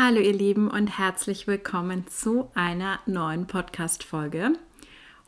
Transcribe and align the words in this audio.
Hallo 0.00 0.20
ihr 0.20 0.32
Lieben 0.32 0.70
und 0.70 0.96
herzlich 0.96 1.48
willkommen 1.48 2.06
zu 2.06 2.52
einer 2.54 3.00
neuen 3.06 3.48
Podcast-Folge. 3.48 4.52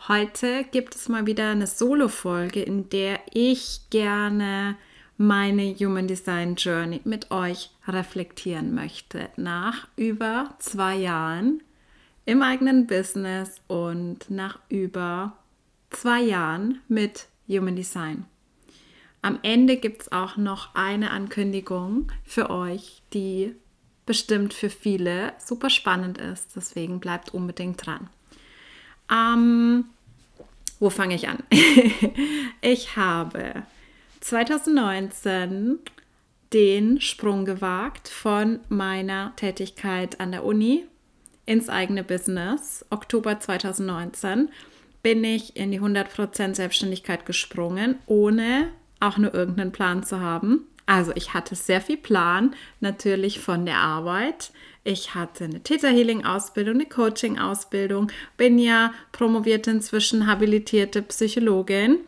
Heute 0.06 0.62
gibt 0.62 0.94
es 0.94 1.08
mal 1.08 1.26
wieder 1.26 1.50
eine 1.50 1.66
Solo-Folge, 1.66 2.62
in 2.62 2.88
der 2.88 3.18
ich 3.32 3.80
gerne 3.90 4.76
meine 5.16 5.74
Human 5.74 6.06
Design 6.06 6.54
Journey 6.54 7.00
mit 7.02 7.32
euch 7.32 7.70
reflektieren 7.88 8.72
möchte. 8.72 9.30
Nach 9.34 9.88
über 9.96 10.54
zwei 10.60 10.94
Jahren 10.94 11.64
im 12.24 12.40
eigenen 12.40 12.86
Business 12.86 13.60
und 13.66 14.30
nach 14.30 14.60
über 14.68 15.36
zwei 15.90 16.20
Jahren 16.20 16.78
mit 16.86 17.26
Human 17.48 17.74
Design. 17.74 18.24
Am 19.20 19.40
Ende 19.42 19.78
gibt 19.78 20.02
es 20.02 20.12
auch 20.12 20.36
noch 20.36 20.76
eine 20.76 21.10
Ankündigung 21.10 22.12
für 22.22 22.50
euch, 22.50 23.02
die 23.12 23.56
bestimmt 24.10 24.54
für 24.54 24.70
viele 24.70 25.34
super 25.38 25.70
spannend 25.70 26.18
ist. 26.18 26.56
Deswegen 26.56 26.98
bleibt 26.98 27.32
unbedingt 27.32 27.86
dran. 27.86 28.10
Ähm, 29.08 29.84
wo 30.80 30.90
fange 30.90 31.14
ich 31.14 31.28
an? 31.28 31.44
ich 32.60 32.96
habe 32.96 33.62
2019 34.18 35.78
den 36.52 37.00
Sprung 37.00 37.44
gewagt 37.44 38.08
von 38.08 38.58
meiner 38.68 39.32
Tätigkeit 39.36 40.18
an 40.18 40.32
der 40.32 40.44
Uni 40.44 40.84
ins 41.46 41.68
eigene 41.68 42.02
Business. 42.02 42.84
Oktober 42.90 43.38
2019 43.38 44.48
bin 45.04 45.22
ich 45.22 45.54
in 45.54 45.70
die 45.70 45.80
100% 45.80 46.56
Selbstständigkeit 46.56 47.26
gesprungen, 47.26 48.00
ohne 48.06 48.72
auch 48.98 49.18
nur 49.18 49.32
irgendeinen 49.32 49.70
Plan 49.70 50.02
zu 50.02 50.18
haben. 50.18 50.66
Also 50.90 51.12
ich 51.14 51.34
hatte 51.34 51.54
sehr 51.54 51.80
viel 51.80 51.98
Plan, 51.98 52.52
natürlich 52.80 53.38
von 53.38 53.64
der 53.64 53.76
Arbeit. 53.76 54.50
Ich 54.82 55.14
hatte 55.14 55.44
eine 55.44 55.62
Theta 55.62 55.86
Healing 55.86 56.24
Ausbildung, 56.24 56.74
eine 56.74 56.86
Coaching 56.86 57.38
Ausbildung, 57.38 58.10
bin 58.36 58.58
ja 58.58 58.92
promovierte 59.12 59.70
inzwischen 59.70 60.26
habilitierte 60.26 61.02
Psychologin. 61.02 61.98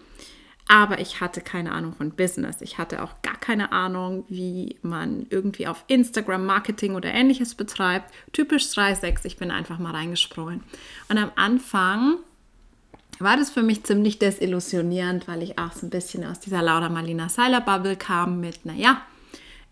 Aber 0.67 0.99
ich 0.99 1.21
hatte 1.21 1.43
keine 1.43 1.71
Ahnung 1.71 1.93
von 1.93 2.11
Business. 2.11 2.61
Ich 2.61 2.77
hatte 2.79 3.05
auch 3.05 3.23
gar 3.23 3.37
keine 3.39 3.71
Ahnung, 3.71 4.25
wie 4.29 4.77
man 4.83 5.27
irgendwie 5.31 5.69
auf 5.69 5.85
Instagram 5.87 6.45
Marketing 6.45 6.97
oder 6.97 7.15
ähnliches 7.15 7.55
betreibt. 7.55 8.13
Typisch 8.33 8.65
3.6, 8.65 9.27
ich 9.27 9.37
bin 9.37 9.53
einfach 9.53 9.79
mal 9.79 9.95
reingesprungen. 9.95 10.65
Und 11.09 11.19
am 11.19 11.31
Anfang 11.37 12.19
war 13.23 13.37
das 13.37 13.51
für 13.51 13.63
mich 13.63 13.85
ziemlich 13.85 14.19
desillusionierend, 14.19 15.29
weil 15.29 15.43
ich 15.43 15.59
auch 15.59 15.73
so 15.73 15.87
ein 15.87 15.91
bisschen 15.91 16.25
aus 16.25 16.41
dieser 16.41 16.63
Laura 16.63 16.89
Marlina 16.89 17.29
Seiler 17.29 17.61
Bubble 17.61 17.97
kam 17.97 18.41
mit, 18.41 18.65
naja, 18.65 19.03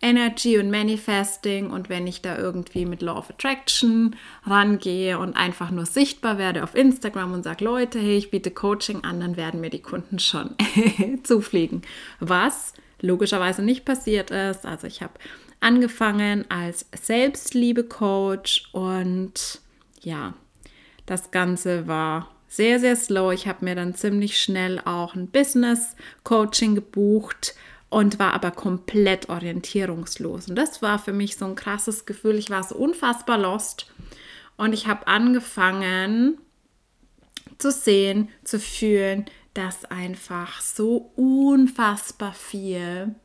Energy 0.01 0.57
und 0.57 0.71
Manifesting 0.71 1.69
und 1.69 1.87
wenn 1.87 2.07
ich 2.07 2.21
da 2.21 2.37
irgendwie 2.37 2.85
mit 2.85 3.01
Law 3.01 3.17
of 3.17 3.29
Attraction 3.29 4.15
rangehe 4.45 5.19
und 5.19 5.37
einfach 5.37 5.69
nur 5.69 5.85
sichtbar 5.85 6.37
werde 6.39 6.63
auf 6.63 6.73
Instagram 6.73 7.33
und 7.33 7.43
sage, 7.43 7.63
Leute, 7.63 7.99
hey, 7.99 8.17
ich 8.17 8.31
biete 8.31 8.49
Coaching 8.49 9.03
an, 9.03 9.19
dann 9.19 9.37
werden 9.37 9.61
mir 9.61 9.69
die 9.69 9.81
Kunden 9.81 10.17
schon 10.17 10.55
zufliegen. 11.23 11.83
Was 12.19 12.73
logischerweise 12.99 13.61
nicht 13.61 13.85
passiert 13.85 14.31
ist. 14.31 14.65
Also 14.65 14.87
ich 14.87 15.01
habe 15.01 15.13
angefangen 15.59 16.45
als 16.49 16.87
Selbstliebe-Coach 16.93 18.69
und 18.71 19.61
ja, 20.01 20.33
das 21.05 21.31
Ganze 21.31 21.87
war 21.87 22.29
sehr, 22.51 22.81
sehr 22.81 22.97
slow. 22.97 23.31
Ich 23.31 23.47
habe 23.47 23.63
mir 23.63 23.75
dann 23.75 23.95
ziemlich 23.95 24.39
schnell 24.39 24.81
auch 24.83 25.15
ein 25.15 25.27
Business-Coaching 25.27 26.75
gebucht 26.75 27.55
und 27.89 28.19
war 28.19 28.33
aber 28.33 28.51
komplett 28.51 29.29
orientierungslos. 29.29 30.49
Und 30.49 30.55
das 30.55 30.81
war 30.81 30.99
für 30.99 31.13
mich 31.13 31.37
so 31.37 31.45
ein 31.45 31.55
krasses 31.55 32.05
Gefühl. 32.05 32.35
Ich 32.35 32.49
war 32.49 32.63
so 32.63 32.75
unfassbar 32.75 33.37
lost 33.37 33.89
und 34.57 34.73
ich 34.73 34.87
habe 34.87 35.07
angefangen 35.07 36.39
zu 37.57 37.71
sehen, 37.71 38.27
zu 38.43 38.59
fühlen, 38.59 39.25
dass 39.53 39.85
einfach 39.85 40.59
so 40.59 41.13
unfassbar 41.15 42.33
viel 42.33 43.15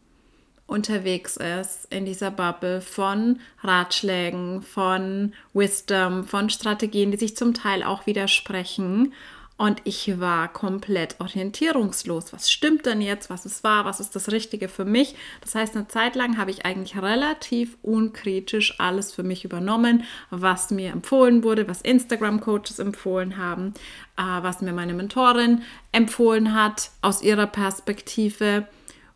unterwegs 0.66 1.36
ist 1.36 1.86
in 1.90 2.04
dieser 2.04 2.30
Bubble 2.30 2.80
von 2.80 3.40
Ratschlägen, 3.62 4.62
von 4.62 5.32
Wisdom, 5.54 6.24
von 6.24 6.50
Strategien, 6.50 7.10
die 7.10 7.18
sich 7.18 7.36
zum 7.36 7.54
Teil 7.54 7.82
auch 7.82 8.06
widersprechen. 8.06 9.12
Und 9.58 9.80
ich 9.84 10.20
war 10.20 10.52
komplett 10.52 11.16
orientierungslos. 11.18 12.34
Was 12.34 12.50
stimmt 12.52 12.84
denn 12.84 13.00
jetzt? 13.00 13.30
Was 13.30 13.46
ist 13.46 13.64
wahr? 13.64 13.86
Was 13.86 14.00
ist 14.00 14.14
das 14.14 14.30
Richtige 14.30 14.68
für 14.68 14.84
mich? 14.84 15.14
Das 15.40 15.54
heißt, 15.54 15.74
eine 15.76 15.88
Zeit 15.88 16.14
lang 16.14 16.36
habe 16.36 16.50
ich 16.50 16.66
eigentlich 16.66 17.00
relativ 17.00 17.78
unkritisch 17.80 18.78
alles 18.78 19.14
für 19.14 19.22
mich 19.22 19.46
übernommen, 19.46 20.04
was 20.28 20.70
mir 20.70 20.90
empfohlen 20.90 21.42
wurde, 21.42 21.68
was 21.68 21.80
Instagram-Coaches 21.80 22.80
empfohlen 22.80 23.38
haben, 23.38 23.72
äh, 24.18 24.42
was 24.42 24.60
mir 24.60 24.74
meine 24.74 24.92
Mentorin 24.92 25.62
empfohlen 25.90 26.52
hat 26.52 26.90
aus 27.00 27.22
ihrer 27.22 27.46
Perspektive. 27.46 28.68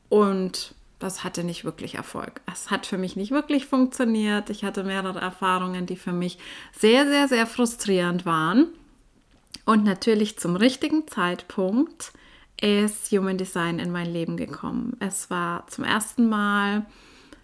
Und 0.08 0.74
das 1.00 1.24
hatte 1.24 1.42
nicht 1.42 1.64
wirklich 1.64 1.96
Erfolg. 1.96 2.40
Es 2.50 2.70
hat 2.70 2.86
für 2.86 2.98
mich 2.98 3.16
nicht 3.16 3.32
wirklich 3.32 3.66
funktioniert. 3.66 4.50
Ich 4.50 4.64
hatte 4.64 4.84
mehrere 4.84 5.18
Erfahrungen, 5.18 5.86
die 5.86 5.96
für 5.96 6.12
mich 6.12 6.38
sehr, 6.72 7.06
sehr, 7.06 7.26
sehr 7.26 7.46
frustrierend 7.46 8.26
waren. 8.26 8.68
Und 9.64 9.82
natürlich 9.82 10.38
zum 10.38 10.56
richtigen 10.56 11.08
Zeitpunkt 11.08 12.12
ist 12.60 13.10
Human 13.10 13.38
Design 13.38 13.78
in 13.78 13.90
mein 13.90 14.12
Leben 14.12 14.36
gekommen. 14.36 14.96
Es 15.00 15.30
war 15.30 15.66
zum 15.68 15.84
ersten 15.84 16.28
Mal 16.28 16.86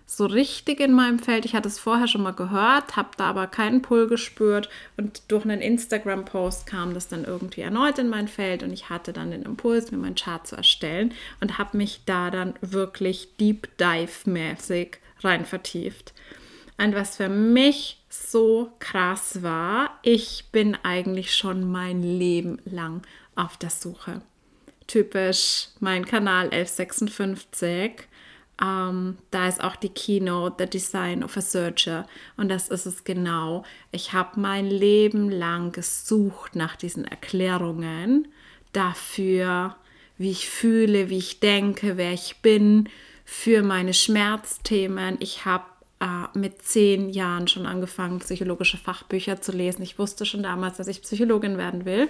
so 0.07 0.25
richtig 0.25 0.79
in 0.79 0.93
meinem 0.93 1.19
Feld. 1.19 1.45
Ich 1.45 1.55
hatte 1.55 1.69
es 1.69 1.81
vorher 1.81 2.07
schon 2.07 2.23
mal 2.23 2.31
gehört, 2.31 2.95
habe 2.97 3.11
da 3.17 3.25
aber 3.27 3.49
keinen 3.49 3.83
Pull 3.83 4.07
gespürt 4.07 4.69
und 4.97 5.23
durch 5.29 5.45
einen 5.45 5.61
Instagram-Post 5.61 6.67
kam 6.67 6.95
das 6.95 7.09
dann 7.09 7.25
irgendwie 7.25 7.63
erneut 7.63 7.99
in 7.99 8.09
mein 8.09 8.29
Feld 8.29 8.63
und 8.63 8.73
ich 8.73 8.89
hatte 8.89 9.13
dann 9.13 9.33
den 9.33 9.43
Impuls, 9.43 9.91
mir 9.91 9.99
meinen 9.99 10.15
Chart 10.15 10.47
zu 10.47 10.57
erstellen 10.57 11.13
und 11.41 11.59
habe 11.59 11.77
mich 11.77 12.03
da 12.07 12.31
dann 12.31 12.55
wirklich 12.61 13.37
Deep 13.41 13.69
Dive-mäßig 13.79 14.99
rein 15.23 15.45
vertieft. 15.45 16.15
Und 16.79 16.95
was 16.95 17.17
für 17.17 17.29
mich 17.29 18.01
so 18.09 18.73
krass 18.79 19.43
war, 19.43 19.99
ich 20.03 20.45
bin 20.53 20.77
eigentlich 20.85 21.35
schon 21.35 21.71
mein 21.71 22.03
Leben 22.03 22.61
lang 22.65 23.03
auf 23.35 23.57
der 23.57 23.71
Suche. 23.71 24.23
Typisch 24.87 25.69
mein 25.81 26.05
Kanal 26.05 26.45
1156 26.51 28.07
ähm, 28.63 29.19
da 29.31 29.49
ist 29.49 29.63
auch 29.63 29.77
die 29.77 29.91
Keynote, 29.91 30.57
The 30.59 30.71
Design 30.71 31.23
of 31.23 31.37
a 31.37 31.41
Searcher. 31.41 32.07
Und 32.37 32.49
das 32.49 32.69
ist 32.69 32.87
es 32.87 33.05
genau. 33.05 33.65
Ich 33.93 34.13
habe 34.13 34.41
mein 34.41 34.67
Leben 34.67 35.31
lang 35.31 35.73
gesucht 35.73 36.57
nach 36.57 36.77
diesen 36.77 37.05
Erklärungen 37.05 38.29
dafür, 38.73 39.77
wie 40.17 40.31
ich 40.31 40.49
fühle, 40.49 41.11
wie 41.11 41.19
ich 41.19 41.41
denke, 41.41 41.97
wer 41.97 42.13
ich 42.13 42.37
bin, 42.41 42.89
für 43.25 43.63
meine 43.63 43.93
Schmerzthemen. 43.93 45.17
Ich 45.21 45.45
habe 45.45 45.65
äh, 46.01 46.39
mit 46.39 46.63
zehn 46.63 47.11
Jahren 47.11 47.49
schon 47.49 47.67
angefangen, 47.67 48.21
psychologische 48.21 48.79
Fachbücher 48.79 49.43
zu 49.43 49.53
lesen. 49.53 49.83
Ich 49.83 49.99
wusste 49.99 50.25
schon 50.25 50.43
damals, 50.43 50.79
dass 50.79 50.89
ich 50.89 51.03
Psychologin 51.03 51.59
werden 51.59 51.85
will. 51.85 52.09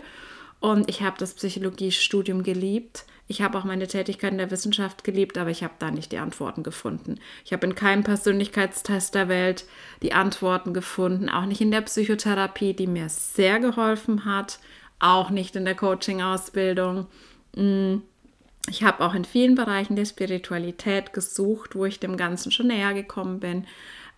Und 0.61 0.89
ich 0.89 1.03
habe 1.03 1.17
das 1.19 1.34
Psychologiestudium 1.34 2.43
geliebt 2.43 3.05
ich 3.28 3.43
habe 3.43 3.59
auch 3.59 3.65
meine 3.65 3.89
Tätigkeit 3.89 4.31
in 4.33 4.39
der 4.39 4.50
Wissenschaft 4.50 5.03
geliebt, 5.03 5.37
aber 5.37 5.50
ich 5.50 5.65
habe 5.65 5.75
da 5.78 5.91
nicht 5.91 6.12
die 6.12 6.19
Antworten 6.19 6.62
gefunden. 6.62 7.17
Ich 7.44 7.53
habe 7.53 7.67
in 7.67 7.75
keinem 7.75 8.05
Persönlichkeitstest 8.05 9.15
der 9.15 9.28
Welt 9.28 9.65
die 10.03 10.13
Antworten 10.13 10.72
gefunden, 10.72 11.28
auch 11.28 11.45
nicht 11.45 11.60
in 11.60 11.72
der 11.72 11.80
Psychotherapie, 11.80 12.75
die 12.75 12.86
mir 12.86 13.09
sehr 13.09 13.59
geholfen 13.59 14.25
hat, 14.25 14.60
auch 15.01 15.30
nicht 15.30 15.57
in 15.57 15.65
der 15.65 15.75
Coaching-Ausbildung. 15.75 17.07
Mm, 17.57 17.97
ich 18.69 18.84
habe 18.84 19.04
auch 19.04 19.15
in 19.15 19.25
vielen 19.25 19.57
Bereichen 19.57 19.97
der 19.97 20.04
Spiritualität 20.04 21.13
gesucht, 21.13 21.75
wo 21.75 21.84
ich 21.84 21.98
dem 21.98 22.16
Ganzen 22.16 22.53
schon 22.53 22.69
näher 22.69 22.95
gekommen 22.95 23.41
bin. 23.41 23.66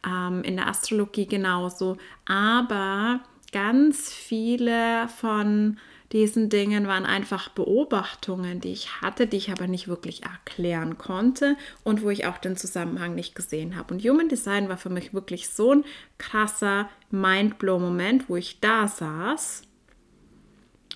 Ähm, 0.06 0.42
in 0.44 0.56
der 0.56 0.68
Astrologie 0.68 1.26
genauso. 1.26 1.96
Aber 2.26 3.20
ganz 3.52 4.12
viele 4.12 5.08
von 5.08 5.78
diesen 6.12 6.48
Dingen 6.48 6.86
waren 6.86 7.04
einfach 7.04 7.50
Beobachtungen, 7.50 8.60
die 8.60 8.72
ich 8.72 9.02
hatte, 9.02 9.26
die 9.26 9.36
ich 9.36 9.50
aber 9.50 9.66
nicht 9.66 9.88
wirklich 9.88 10.22
erklären 10.22 10.96
konnte 10.96 11.56
und 11.84 12.02
wo 12.02 12.08
ich 12.08 12.26
auch 12.26 12.38
den 12.38 12.56
Zusammenhang 12.56 13.14
nicht 13.14 13.34
gesehen 13.34 13.76
habe. 13.76 13.92
Und 13.92 14.02
Human 14.02 14.28
Design 14.28 14.70
war 14.70 14.78
für 14.78 14.88
mich 14.88 15.12
wirklich 15.12 15.50
so 15.50 15.74
ein 15.74 15.84
krasser 16.16 16.88
Mindblow-Moment, 17.10 18.30
wo 18.30 18.36
ich 18.36 18.60
da 18.60 18.88
saß 18.88 19.62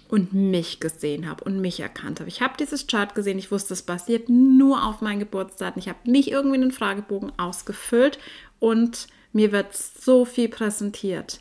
und 0.09 0.33
mich 0.33 0.81
gesehen 0.81 1.29
habe 1.29 1.45
und 1.45 1.61
mich 1.61 1.81
erkannt 1.81 2.21
habe. 2.21 2.29
Ich 2.31 2.41
habe 2.41 2.55
dieses 2.59 2.87
Chart 2.87 3.15
gesehen, 3.15 3.39
ich 3.39 3.51
wusste, 3.51 3.75
es 3.75 3.83
basiert 3.83 4.31
nur 4.31 4.87
auf 4.87 5.03
meinen 5.03 5.21
Geburtsdaten. 5.21 5.79
Ich 5.79 5.89
habe 5.89 6.11
nicht 6.11 6.29
irgendwie 6.29 6.57
einen 6.57 6.73
Fragebogen 6.73 7.33
ausgefüllt 7.39 8.19
und 8.61 9.09
mir 9.35 9.53
wird 9.53 9.77
so 9.77 10.25
viel 10.25 10.49
präsentiert 10.49 11.41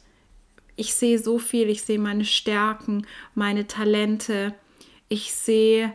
ich 0.76 0.94
sehe 0.94 1.20
so 1.20 1.38
viel, 1.38 1.70
ich 1.70 1.84
sehe 1.84 2.00
meine 2.00 2.26
Stärken, 2.26 3.06
meine 3.36 3.68
Talente, 3.68 4.54
ich 5.10 5.34
sehe, 5.34 5.94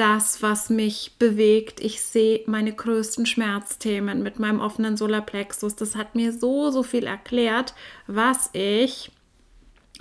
das, 0.00 0.42
was 0.42 0.70
mich 0.70 1.16
bewegt. 1.18 1.78
Ich 1.80 2.00
sehe 2.00 2.42
meine 2.46 2.72
größten 2.72 3.26
Schmerzthemen 3.26 4.22
mit 4.22 4.38
meinem 4.38 4.58
offenen 4.58 4.96
Solarplexus. 4.96 5.76
Das 5.76 5.94
hat 5.94 6.14
mir 6.14 6.32
so, 6.32 6.70
so 6.70 6.82
viel 6.82 7.04
erklärt, 7.04 7.74
was 8.06 8.48
ich 8.54 9.10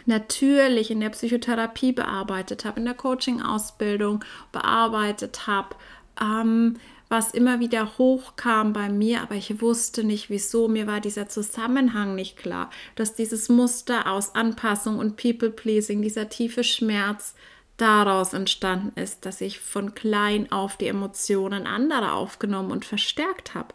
natürlich 0.06 0.90
in 0.90 1.02
der 1.02 1.10
Psychotherapie 1.10 1.92
bearbeitet 1.92 2.64
habe, 2.64 2.80
in 2.80 2.86
der 2.86 2.94
Coaching-Ausbildung 2.94 4.24
bearbeitet 4.54 5.48
habe, 5.48 5.76
ähm, 6.22 6.78
was 7.10 7.32
immer 7.32 7.60
wieder 7.60 7.98
hochkam 7.98 8.72
bei 8.72 8.88
mir, 8.88 9.22
aber 9.22 9.36
ich 9.36 9.62
wusste 9.62 10.04
nicht 10.04 10.30
wieso. 10.30 10.68
Mir 10.68 10.86
war 10.86 11.02
dieser 11.02 11.28
Zusammenhang 11.28 12.16
nicht 12.16 12.38
klar, 12.38 12.70
dass 12.96 13.16
dieses 13.16 13.50
Muster 13.50 14.12
aus 14.12 14.36
Anpassung 14.36 15.00
und 15.00 15.18
People-Pleasing, 15.18 16.02
dieser 16.02 16.30
tiefe 16.30 16.64
Schmerz 16.64 17.34
daraus 17.78 18.34
entstanden 18.34 18.92
ist, 19.00 19.26
dass 19.26 19.42
ich 19.42 19.60
von 19.60 19.96
klein 19.96 20.52
auf 20.52 20.78
die 20.78 20.88
Emotionen 20.88 21.66
anderer 21.66 22.14
aufgenommen 22.14 22.72
und 22.72 22.86
verstärkt 22.86 23.56
habe. 23.56 23.74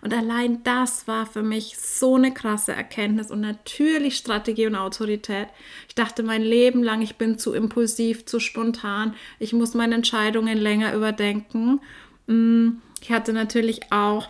Und 0.00 0.14
allein 0.14 0.62
das 0.62 1.08
war 1.08 1.26
für 1.26 1.42
mich 1.42 1.76
so 1.78 2.16
eine 2.16 2.32
krasse 2.32 2.72
Erkenntnis 2.72 3.30
und 3.30 3.40
natürlich 3.40 4.16
Strategie 4.16 4.66
und 4.66 4.76
Autorität. 4.76 5.48
Ich 5.88 5.94
dachte 5.94 6.22
mein 6.22 6.42
Leben 6.42 6.82
lang, 6.82 7.02
ich 7.02 7.16
bin 7.16 7.38
zu 7.38 7.54
impulsiv, 7.54 8.26
zu 8.26 8.38
spontan, 8.38 9.14
ich 9.38 9.52
muss 9.52 9.74
meine 9.74 9.96
Entscheidungen 9.96 10.58
länger 10.58 10.94
überdenken. 10.94 11.80
Mm, 12.28 12.78
ich 13.00 13.10
hatte 13.10 13.32
natürlich 13.32 13.92
auch 13.92 14.28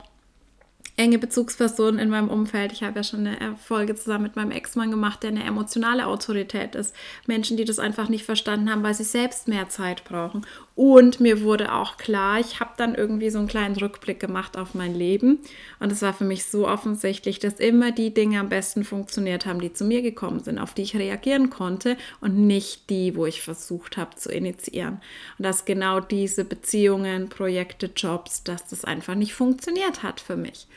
enge 0.99 1.19
Bezugspersonen 1.19 2.01
in 2.01 2.11
meinem 2.11 2.29
Umfeld. 2.29 2.73
Ich 2.73 2.83
habe 2.83 2.97
ja 2.97 3.05
schon 3.05 3.27
eine 3.27 3.57
Folge 3.57 3.95
zusammen 3.95 4.25
mit 4.25 4.37
meinem 4.37 4.51
Ex-Mann 4.51 4.91
gemacht, 4.91 5.23
der 5.23 5.31
eine 5.31 5.45
emotionale 5.45 6.07
Autorität 6.07 6.75
ist. 6.75 6.95
Menschen, 7.27 7.57
die 7.57 7.65
das 7.65 7.79
einfach 7.79 8.09
nicht 8.09 8.25
verstanden 8.25 8.71
haben, 8.71 8.83
weil 8.83 8.95
sie 8.95 9.05
selbst 9.05 9.47
mehr 9.47 9.69
Zeit 9.69 10.03
brauchen. 10.05 10.45
Und 10.79 11.19
mir 11.19 11.43
wurde 11.43 11.75
auch 11.75 11.97
klar, 11.97 12.39
ich 12.39 12.61
habe 12.61 12.71
dann 12.77 12.95
irgendwie 12.95 13.31
so 13.31 13.41
einen 13.41 13.49
kleinen 13.49 13.75
Rückblick 13.75 14.21
gemacht 14.21 14.57
auf 14.57 14.75
mein 14.75 14.95
Leben. 14.95 15.41
Und 15.81 15.91
es 15.91 16.03
war 16.03 16.15
für 16.15 16.23
mich 16.23 16.45
so 16.45 16.69
offensichtlich, 16.69 17.41
dass 17.41 17.55
immer 17.55 17.91
die 17.91 18.15
Dinge 18.15 18.39
am 18.39 18.49
besten 18.49 18.85
funktioniert 18.85 19.45
haben, 19.45 19.61
die 19.61 19.73
zu 19.73 19.85
mir 19.85 20.03
gekommen 20.03 20.39
sind, 20.39 20.61
auf 20.61 20.75
die 20.75 20.83
ich 20.83 20.95
reagieren 20.95 21.51
konnte 21.51 21.97
und 22.21 22.47
nicht 22.47 22.91
die, 22.91 23.17
wo 23.17 23.27
ich 23.27 23.43
versucht 23.43 23.97
habe 23.97 24.15
zu 24.15 24.31
initiieren. 24.31 25.01
Und 25.37 25.43
dass 25.43 25.65
genau 25.65 25.99
diese 25.99 26.45
Beziehungen, 26.45 27.29
Projekte, 27.29 27.91
Jobs, 27.97 28.45
dass 28.45 28.65
das 28.69 28.85
einfach 28.85 29.17
nicht 29.17 29.35
funktioniert 29.35 30.05
hat 30.05 30.21
für 30.21 30.37
mich. 30.37 30.69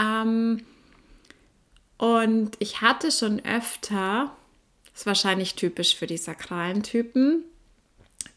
Ähm, 0.00 0.62
und 1.98 2.52
ich 2.60 2.82
hatte 2.82 3.10
schon 3.10 3.44
öfter, 3.44 4.30
das 4.92 5.00
ist 5.00 5.06
wahrscheinlich 5.06 5.56
typisch 5.56 5.96
für 5.96 6.06
die 6.06 6.18
sakralen 6.18 6.84
Typen, 6.84 7.42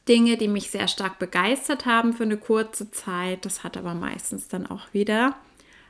Dinge, 0.08 0.38
die 0.38 0.48
mich 0.48 0.70
sehr 0.70 0.88
stark 0.88 1.20
begeistert 1.20 1.86
haben 1.86 2.14
für 2.14 2.24
eine 2.24 2.38
kurze 2.38 2.92
Zeit. 2.92 3.46
Das 3.46 3.64
hat 3.64 3.78
aber 3.78 3.94
meistens 3.94 4.48
dann 4.48 4.68
auch 4.68 4.94
wieder 4.94 5.36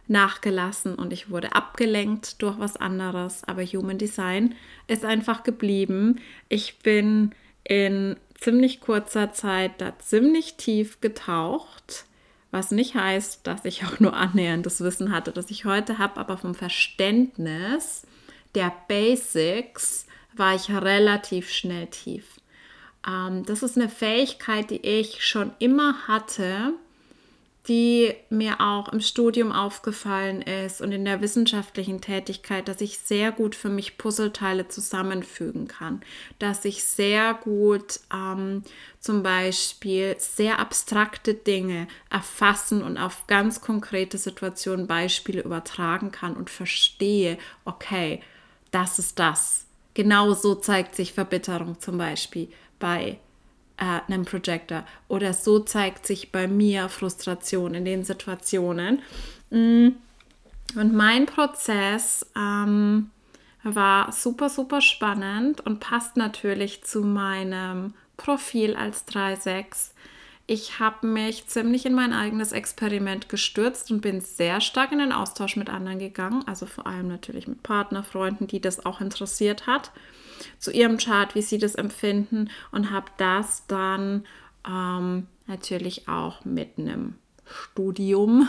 nachgelassen 0.07 0.95
und 0.95 1.13
ich 1.13 1.29
wurde 1.29 1.55
abgelenkt 1.55 2.41
durch 2.41 2.59
was 2.59 2.77
anderes. 2.77 3.43
Aber 3.45 3.63
Human 3.63 3.97
Design 3.97 4.55
ist 4.87 5.05
einfach 5.05 5.43
geblieben. 5.43 6.19
Ich 6.49 6.79
bin 6.79 7.33
in 7.63 8.17
ziemlich 8.39 8.81
kurzer 8.81 9.31
Zeit 9.31 9.79
da 9.79 9.97
ziemlich 9.99 10.55
tief 10.55 10.99
getaucht 10.99 12.05
was 12.53 12.69
nicht 12.69 12.93
heißt, 12.93 13.47
dass 13.47 13.65
ich 13.65 13.83
auch 13.83 13.99
nur 13.99 14.13
annähernd 14.13 14.63
das 14.63 14.79
Wissen 14.79 15.11
hatte, 15.11 15.31
das 15.31 15.49
ich 15.49 15.65
heute 15.65 15.97
habe, 15.97 16.17
aber 16.19 16.37
vom 16.37 16.53
Verständnis 16.53 18.05
der 18.53 18.71
Basics 18.87 20.05
war 20.35 20.53
ich 20.53 20.69
relativ 20.69 21.49
schnell 21.49 21.87
tief. 21.87 22.39
Ähm, 23.07 23.45
das 23.45 23.63
ist 23.63 23.77
eine 23.77 23.89
Fähigkeit, 23.89 24.69
die 24.69 24.85
ich 24.85 25.25
schon 25.25 25.51
immer 25.59 26.07
hatte, 26.07 26.73
die 27.67 28.13
mir 28.29 28.59
auch 28.59 28.89
im 28.89 28.99
Studium 28.99 29.53
aufgefallen 29.53 30.41
ist 30.41 30.81
und 30.81 30.91
in 30.91 31.05
der 31.05 31.21
wissenschaftlichen 31.21 32.01
Tätigkeit, 32.01 32.67
dass 32.67 32.81
ich 32.81 32.99
sehr 32.99 33.31
gut 33.31 33.55
für 33.55 33.69
mich 33.69 33.97
Puzzleteile 33.97 34.67
zusammenfügen 34.67 35.69
kann, 35.69 36.01
dass 36.39 36.65
ich 36.65 36.83
sehr 36.83 37.33
gut 37.33 38.01
ähm, 38.13 38.63
zum 38.99 39.23
Beispiel 39.23 40.15
sehr 40.17 40.59
abstrakte 40.59 41.33
Dinge 41.33 41.87
erfassen 42.09 42.83
und 42.83 42.97
auf 42.97 43.27
ganz 43.27 43.61
konkrete 43.61 44.17
Situationen 44.17 44.85
Beispiele 44.85 45.41
übertragen 45.41 46.11
kann 46.11 46.35
und 46.35 46.49
verstehe, 46.49 47.37
okay, 47.63 48.21
das 48.71 48.99
ist 48.99 49.19
das. 49.19 49.67
Genau 49.93 50.33
so 50.33 50.55
zeigt 50.55 50.95
sich 50.95 51.13
Verbitterung 51.13 51.79
zum 51.79 51.97
Beispiel 51.97 52.49
bei 52.79 53.19
äh, 53.77 53.99
einem 54.07 54.25
Projector. 54.25 54.85
Oder 55.07 55.33
so 55.33 55.59
zeigt 55.59 56.05
sich 56.05 56.31
bei 56.31 56.47
mir 56.47 56.89
Frustration 56.89 57.73
in 57.73 57.85
den 57.85 58.03
Situationen. 58.03 59.01
Mm. 59.49 59.89
Und 60.75 60.91
mein 60.91 61.27
Prozess 61.27 62.25
ähm, 62.35 63.11
war 63.63 64.11
super, 64.11 64.49
super 64.49 64.81
spannend 64.81 65.61
und 65.61 65.79
passt 65.79 66.17
natürlich 66.17 66.83
zu 66.83 67.01
meinem 67.01 67.93
Profil 68.17 68.75
als 68.75 69.07
3.6. 69.07 69.91
Ich 70.45 70.79
habe 70.79 71.07
mich 71.07 71.47
ziemlich 71.47 71.85
in 71.85 71.93
mein 71.93 72.11
eigenes 72.11 72.51
Experiment 72.51 73.29
gestürzt 73.29 73.91
und 73.91 74.01
bin 74.01 74.19
sehr 74.19 74.59
stark 74.59 74.91
in 74.91 74.99
den 74.99 75.13
Austausch 75.13 75.55
mit 75.55 75.69
anderen 75.69 75.99
gegangen, 75.99 76.43
also 76.47 76.65
vor 76.65 76.85
allem 76.85 77.07
natürlich 77.07 77.47
mit 77.47 77.63
Partnerfreunden, 77.63 78.47
die 78.47 78.59
das 78.59 78.85
auch 78.85 78.99
interessiert 78.99 79.67
hat 79.67 79.91
zu 80.59 80.71
ihrem 80.71 80.97
Chart, 80.97 81.33
wie 81.35 81.41
sie 81.41 81.59
das 81.59 81.75
empfinden 81.75 82.49
und 82.71 82.91
habe 82.91 83.07
das 83.17 83.65
dann 83.67 84.25
ähm, 84.67 85.27
natürlich 85.47 86.09
auch 86.09 86.43
mit 86.43 86.77
einem 86.77 87.15
Studium 87.45 88.47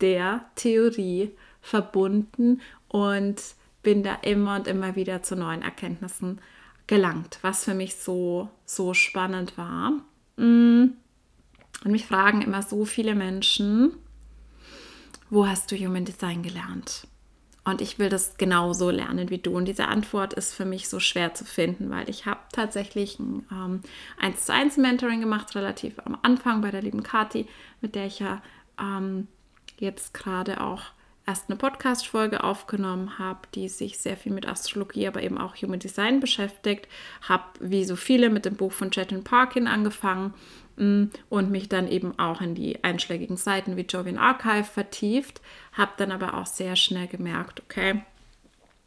der 0.00 0.44
Theorie 0.54 1.30
verbunden 1.62 2.60
und 2.88 3.40
bin 3.82 4.02
da 4.02 4.14
immer 4.22 4.56
und 4.56 4.66
immer 4.66 4.96
wieder 4.96 5.22
zu 5.22 5.36
neuen 5.36 5.62
Erkenntnissen 5.62 6.40
gelangt, 6.86 7.38
was 7.42 7.64
für 7.64 7.74
mich 7.74 7.96
so, 7.96 8.50
so 8.64 8.92
spannend 8.94 9.56
war. 9.56 9.92
Mm. 10.36 10.94
Und 11.84 11.90
mich 11.90 12.06
fragen 12.06 12.42
immer 12.42 12.62
so 12.62 12.84
viele 12.84 13.14
Menschen, 13.14 13.92
wo 15.30 15.46
hast 15.46 15.70
du 15.72 15.76
Human 15.76 16.04
Design 16.04 16.42
gelernt? 16.42 17.06
Und 17.64 17.80
ich 17.80 17.98
will 17.98 18.08
das 18.08 18.36
genauso 18.36 18.90
lernen 18.90 19.30
wie 19.30 19.38
du. 19.38 19.56
Und 19.56 19.66
diese 19.66 19.86
Antwort 19.86 20.32
ist 20.32 20.52
für 20.52 20.64
mich 20.64 20.88
so 20.88 20.98
schwer 20.98 21.32
zu 21.34 21.44
finden, 21.44 21.90
weil 21.90 22.08
ich 22.10 22.26
habe 22.26 22.40
tatsächlich 22.52 23.20
ein 23.20 23.46
ähm, 23.52 23.80
1 24.18 24.46
zu 24.46 24.52
1 24.52 24.76
Mentoring 24.78 25.20
gemacht, 25.20 25.54
relativ 25.54 26.00
am 26.04 26.18
Anfang 26.22 26.60
bei 26.60 26.72
der 26.72 26.82
lieben 26.82 27.04
Kati, 27.04 27.46
mit 27.80 27.94
der 27.94 28.06
ich 28.06 28.18
ja 28.18 28.42
ähm, 28.80 29.28
jetzt 29.78 30.12
gerade 30.12 30.60
auch 30.60 30.82
erst 31.26 31.48
eine 31.48 31.56
Podcast-Folge 31.56 32.42
aufgenommen 32.42 33.18
habe, 33.18 33.40
die 33.54 33.68
sich 33.68 33.98
sehr 33.98 34.16
viel 34.16 34.32
mit 34.32 34.46
Astrologie, 34.46 35.06
aber 35.06 35.22
eben 35.22 35.38
auch 35.38 35.56
Human 35.56 35.78
Design 35.78 36.20
beschäftigt. 36.20 36.88
Habe 37.22 37.44
wie 37.60 37.84
so 37.84 37.96
viele 37.96 38.30
mit 38.30 38.44
dem 38.44 38.56
Buch 38.56 38.72
von 38.72 38.90
Jetlyn 38.90 39.24
Parkin 39.24 39.66
angefangen 39.66 40.34
Mm, 40.76 41.04
und 41.28 41.50
mich 41.50 41.68
dann 41.68 41.88
eben 41.88 42.18
auch 42.18 42.40
in 42.40 42.54
die 42.54 42.82
einschlägigen 42.82 43.36
Seiten 43.36 43.76
wie 43.76 43.82
Jovian 43.82 44.18
Archive 44.18 44.64
vertieft, 44.64 45.40
habe 45.72 45.92
dann 45.98 46.12
aber 46.12 46.34
auch 46.34 46.46
sehr 46.46 46.76
schnell 46.76 47.06
gemerkt, 47.06 47.62
okay, 47.62 48.02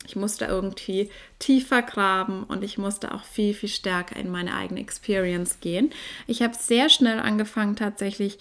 ich 0.08 0.15
musste 0.15 0.46
irgendwie 0.46 1.10
tiefer 1.39 1.82
graben 1.82 2.44
und 2.44 2.63
ich 2.63 2.77
musste 2.77 3.13
auch 3.13 3.24
viel, 3.24 3.54
viel 3.54 3.70
stärker 3.70 4.15
in 4.15 4.32
meine 4.32 4.54
eigene 4.56 4.80
Experience 4.80 5.60
gehen. 5.62 5.92
Ich 6.27 6.42
habe 6.42 6.54
sehr 6.56 6.89
schnell 6.89 7.20
angefangen, 7.20 7.75
tatsächlich 7.75 8.38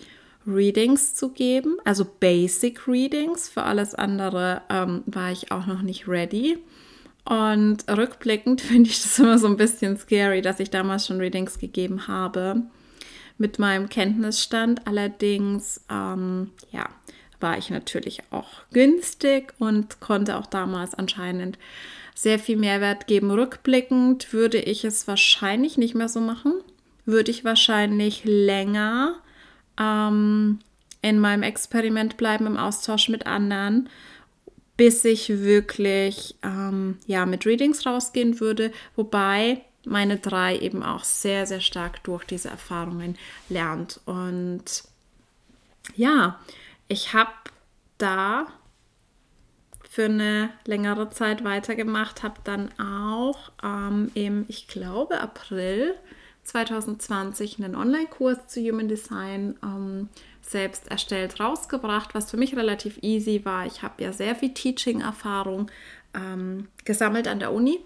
Readings 0.47 1.15
zu 1.15 1.31
geben, 1.31 1.77
also 1.85 2.05
Basic 2.05 2.87
Readings. 2.87 3.49
Für 3.49 3.63
alles 3.63 3.95
andere 3.95 4.63
ähm, 4.69 5.03
war 5.07 5.33
ich 5.33 5.51
auch 5.51 5.67
noch 5.67 5.83
nicht 5.83 6.09
ready. 6.09 6.59
Und 7.25 7.85
rückblickend 7.89 8.61
finde 8.61 8.91
ich 8.91 9.03
das 9.03 9.19
immer 9.19 9.39
so 9.39 9.47
ein 9.47 9.57
bisschen 9.57 9.97
scary, 9.97 10.43
dass 10.43 10.61
ich 10.61 10.71
damals 10.71 11.07
schon 11.07 11.21
Readings 11.21 11.59
gegeben 11.59 12.07
habe 12.07 12.63
mit 13.39 13.59
meinem 13.59 13.89
Kenntnisstand. 13.89 14.87
Allerdings, 14.87 15.81
ähm, 15.91 16.51
ja, 16.71 16.89
war 17.41 17.59
ich 17.59 17.71
natürlich 17.71 18.21
auch 18.31 18.63
günstig 18.73 19.53
und 19.59 20.01
konnte 20.01 20.37
auch 20.37 20.47
damals 20.47 20.95
anscheinend 20.95 21.59
sehr 22.15 22.39
viel 22.39 22.57
Mehrwert 22.57 23.07
geben. 23.07 23.31
Rückblickend 23.31 24.33
würde 24.33 24.59
ich 24.59 24.85
es 24.85 25.09
wahrscheinlich 25.09 25.77
nicht 25.77 25.95
mehr 25.95 26.09
so 26.09 26.21
machen. 26.21 26.55
Würde 27.07 27.31
ich 27.31 27.45
wahrscheinlich 27.45 28.23
länger 28.25 29.17
ähm, 29.79 30.61
in 31.03 31.19
meinem 31.19 31.43
Experiment 31.43 32.17
bleiben, 32.17 32.47
im 32.47 32.57
Austausch 32.57 33.09
mit 33.09 33.27
anderen, 33.27 33.89
bis 34.77 35.05
ich 35.05 35.29
wirklich 35.29 36.37
ähm, 36.43 36.99
ja, 37.07 37.27
mit 37.27 37.47
Readings 37.47 37.87
rausgehen 37.87 38.41
würde. 38.41 38.73
Wobei 38.97 39.63
meine 39.85 40.17
drei 40.17 40.59
eben 40.59 40.83
auch 40.83 41.05
sehr, 41.05 41.47
sehr 41.47 41.61
stark 41.61 42.03
durch 42.05 42.25
diese 42.25 42.49
Erfahrungen 42.49 43.17
lernt. 43.49 44.01
Und 44.07 44.85
ja, 45.95 46.41
ich 46.89 47.13
habe 47.13 47.31
da 47.99 48.47
für 49.89 50.07
eine 50.07 50.51
längere 50.65 51.11
Zeit 51.11 51.45
weitergemacht, 51.45 52.23
habe 52.23 52.41
dann 52.43 52.71
auch 52.81 53.53
ähm, 53.63 54.11
im, 54.15 54.45
ich 54.49 54.67
glaube, 54.67 55.21
April 55.21 55.95
2020 56.45 57.59
einen 57.59 57.75
Online-Kurs 57.75 58.47
zu 58.49 58.61
Human 58.61 58.89
Design 58.89 59.57
ähm, 59.63 60.09
selbst 60.43 60.91
erstellt, 60.91 61.41
rausgebracht, 61.41 62.15
was 62.15 62.31
für 62.31 62.37
mich 62.37 62.57
relativ 62.57 62.99
easy 63.03 63.45
war. 63.45 63.67
Ich 63.67 63.83
habe 63.83 64.03
ja 64.03 64.13
sehr 64.13 64.35
viel 64.35 64.53
Teaching-Erfahrung 64.53 65.71
ähm, 66.15 66.69
gesammelt 66.85 67.29
an 67.29 67.39
der 67.39 67.53
Uni. 67.53 67.81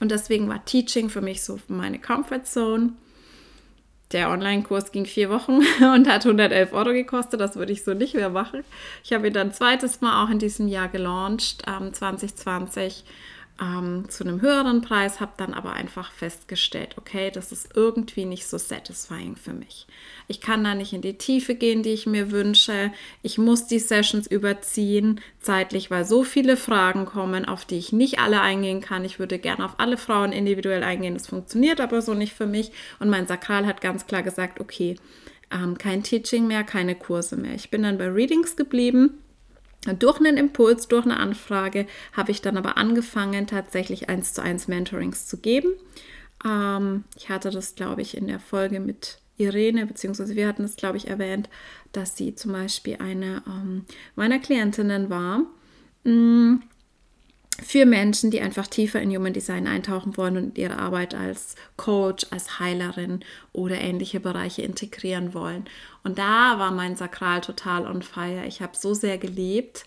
Und 0.00 0.10
deswegen 0.10 0.48
war 0.48 0.64
Teaching 0.64 1.10
für 1.10 1.20
mich 1.20 1.42
so 1.42 1.60
meine 1.68 1.98
Comfort 1.98 2.44
Zone. 2.44 2.92
Der 4.12 4.30
Online-Kurs 4.30 4.92
ging 4.92 5.06
vier 5.06 5.30
Wochen 5.30 5.60
und 5.94 6.08
hat 6.08 6.24
111 6.24 6.72
Euro 6.72 6.92
gekostet. 6.92 7.40
Das 7.40 7.56
würde 7.56 7.72
ich 7.72 7.84
so 7.84 7.94
nicht 7.94 8.14
mehr 8.14 8.30
machen. 8.30 8.64
Ich 9.04 9.12
habe 9.12 9.28
ihn 9.28 9.32
dann 9.34 9.52
zweites 9.52 10.00
Mal 10.00 10.24
auch 10.24 10.30
in 10.30 10.38
diesem 10.38 10.68
Jahr 10.68 10.88
gelauncht, 10.88 11.62
ähm, 11.66 11.92
2020 11.92 13.04
ähm, 13.60 14.08
zu 14.08 14.24
einem 14.24 14.40
höheren 14.40 14.80
Preis, 14.80 15.20
habe 15.20 15.32
dann 15.36 15.52
aber 15.52 15.74
einfach 15.74 16.12
festgestellt, 16.12 16.96
okay, 16.96 17.30
das 17.30 17.52
ist 17.52 17.76
irgendwie 17.76 18.24
nicht 18.24 18.46
so 18.46 18.56
satisfying 18.56 19.36
für 19.36 19.52
mich. 19.52 19.86
Ich 20.28 20.40
kann 20.40 20.64
da 20.64 20.74
nicht 20.74 20.92
in 20.92 21.02
die 21.02 21.18
Tiefe 21.18 21.54
gehen, 21.54 21.82
die 21.82 21.90
ich 21.90 22.06
mir 22.06 22.30
wünsche. 22.30 22.92
Ich 23.22 23.36
muss 23.36 23.66
die 23.66 23.78
Sessions 23.78 24.26
überziehen, 24.26 25.20
zeitlich, 25.40 25.90
weil 25.90 26.06
so 26.06 26.24
viele 26.24 26.56
Fragen 26.56 27.04
kommen, 27.04 27.44
auf 27.44 27.64
die 27.66 27.78
ich 27.78 27.92
nicht 27.92 28.18
alle 28.18 28.40
eingehen 28.40 28.80
kann. 28.80 29.04
Ich 29.04 29.18
würde 29.18 29.38
gerne 29.38 29.64
auf 29.64 29.74
alle 29.78 29.98
Frauen 29.98 30.32
individuell 30.32 30.82
eingehen. 30.82 31.14
Das 31.14 31.26
funktioniert 31.26 31.80
aber 31.80 32.00
so 32.00 32.14
nicht 32.14 32.32
für 32.32 32.46
mich. 32.46 32.72
Und 32.98 33.10
mein 33.10 33.26
Sakral 33.26 33.66
hat 33.66 33.82
ganz 33.82 34.06
klar 34.06 34.22
gesagt, 34.22 34.60
okay, 34.60 34.96
ähm, 35.52 35.76
kein 35.76 36.02
Teaching 36.02 36.46
mehr, 36.46 36.64
keine 36.64 36.94
Kurse 36.94 37.36
mehr. 37.36 37.54
Ich 37.54 37.70
bin 37.70 37.82
dann 37.82 37.98
bei 37.98 38.08
Readings 38.08 38.56
geblieben 38.56 39.18
durch 39.98 40.18
einen 40.18 40.36
Impuls, 40.36 40.88
durch 40.88 41.04
eine 41.04 41.18
Anfrage 41.18 41.86
habe 42.12 42.30
ich 42.30 42.42
dann 42.42 42.56
aber 42.56 42.76
angefangen, 42.76 43.46
tatsächlich 43.46 44.08
eins 44.08 44.34
zu 44.34 44.42
eins 44.42 44.68
Mentorings 44.68 45.26
zu 45.26 45.38
geben. 45.38 45.72
Ähm, 46.44 47.04
ich 47.16 47.28
hatte 47.28 47.50
das, 47.50 47.74
glaube 47.74 48.02
ich, 48.02 48.16
in 48.16 48.26
der 48.26 48.40
Folge 48.40 48.80
mit 48.80 49.18
Irene, 49.38 49.86
beziehungsweise 49.86 50.36
wir 50.36 50.46
hatten 50.46 50.64
es, 50.64 50.76
glaube 50.76 50.98
ich, 50.98 51.08
erwähnt, 51.08 51.48
dass 51.92 52.16
sie 52.16 52.34
zum 52.34 52.52
Beispiel 52.52 52.96
eine 53.00 53.42
ähm, 53.46 53.86
meiner 54.16 54.38
Klientinnen 54.38 55.08
war. 55.08 55.42
Mh, 56.04 56.12
mm, 56.12 56.62
für 57.70 57.86
Menschen, 57.86 58.32
die 58.32 58.40
einfach 58.40 58.66
tiefer 58.66 59.00
in 59.00 59.14
Human 59.14 59.32
Design 59.32 59.68
eintauchen 59.68 60.16
wollen 60.16 60.36
und 60.36 60.58
ihre 60.58 60.76
Arbeit 60.76 61.14
als 61.14 61.54
Coach, 61.76 62.26
als 62.30 62.58
Heilerin 62.58 63.20
oder 63.52 63.80
ähnliche 63.80 64.18
Bereiche 64.18 64.62
integrieren 64.62 65.34
wollen. 65.34 65.66
Und 66.02 66.18
da 66.18 66.58
war 66.58 66.72
mein 66.72 66.96
Sakral 66.96 67.42
total 67.42 67.86
on 67.86 68.02
fire. 68.02 68.44
Ich 68.44 68.60
habe 68.60 68.76
so 68.76 68.92
sehr 68.92 69.18
gelebt, 69.18 69.84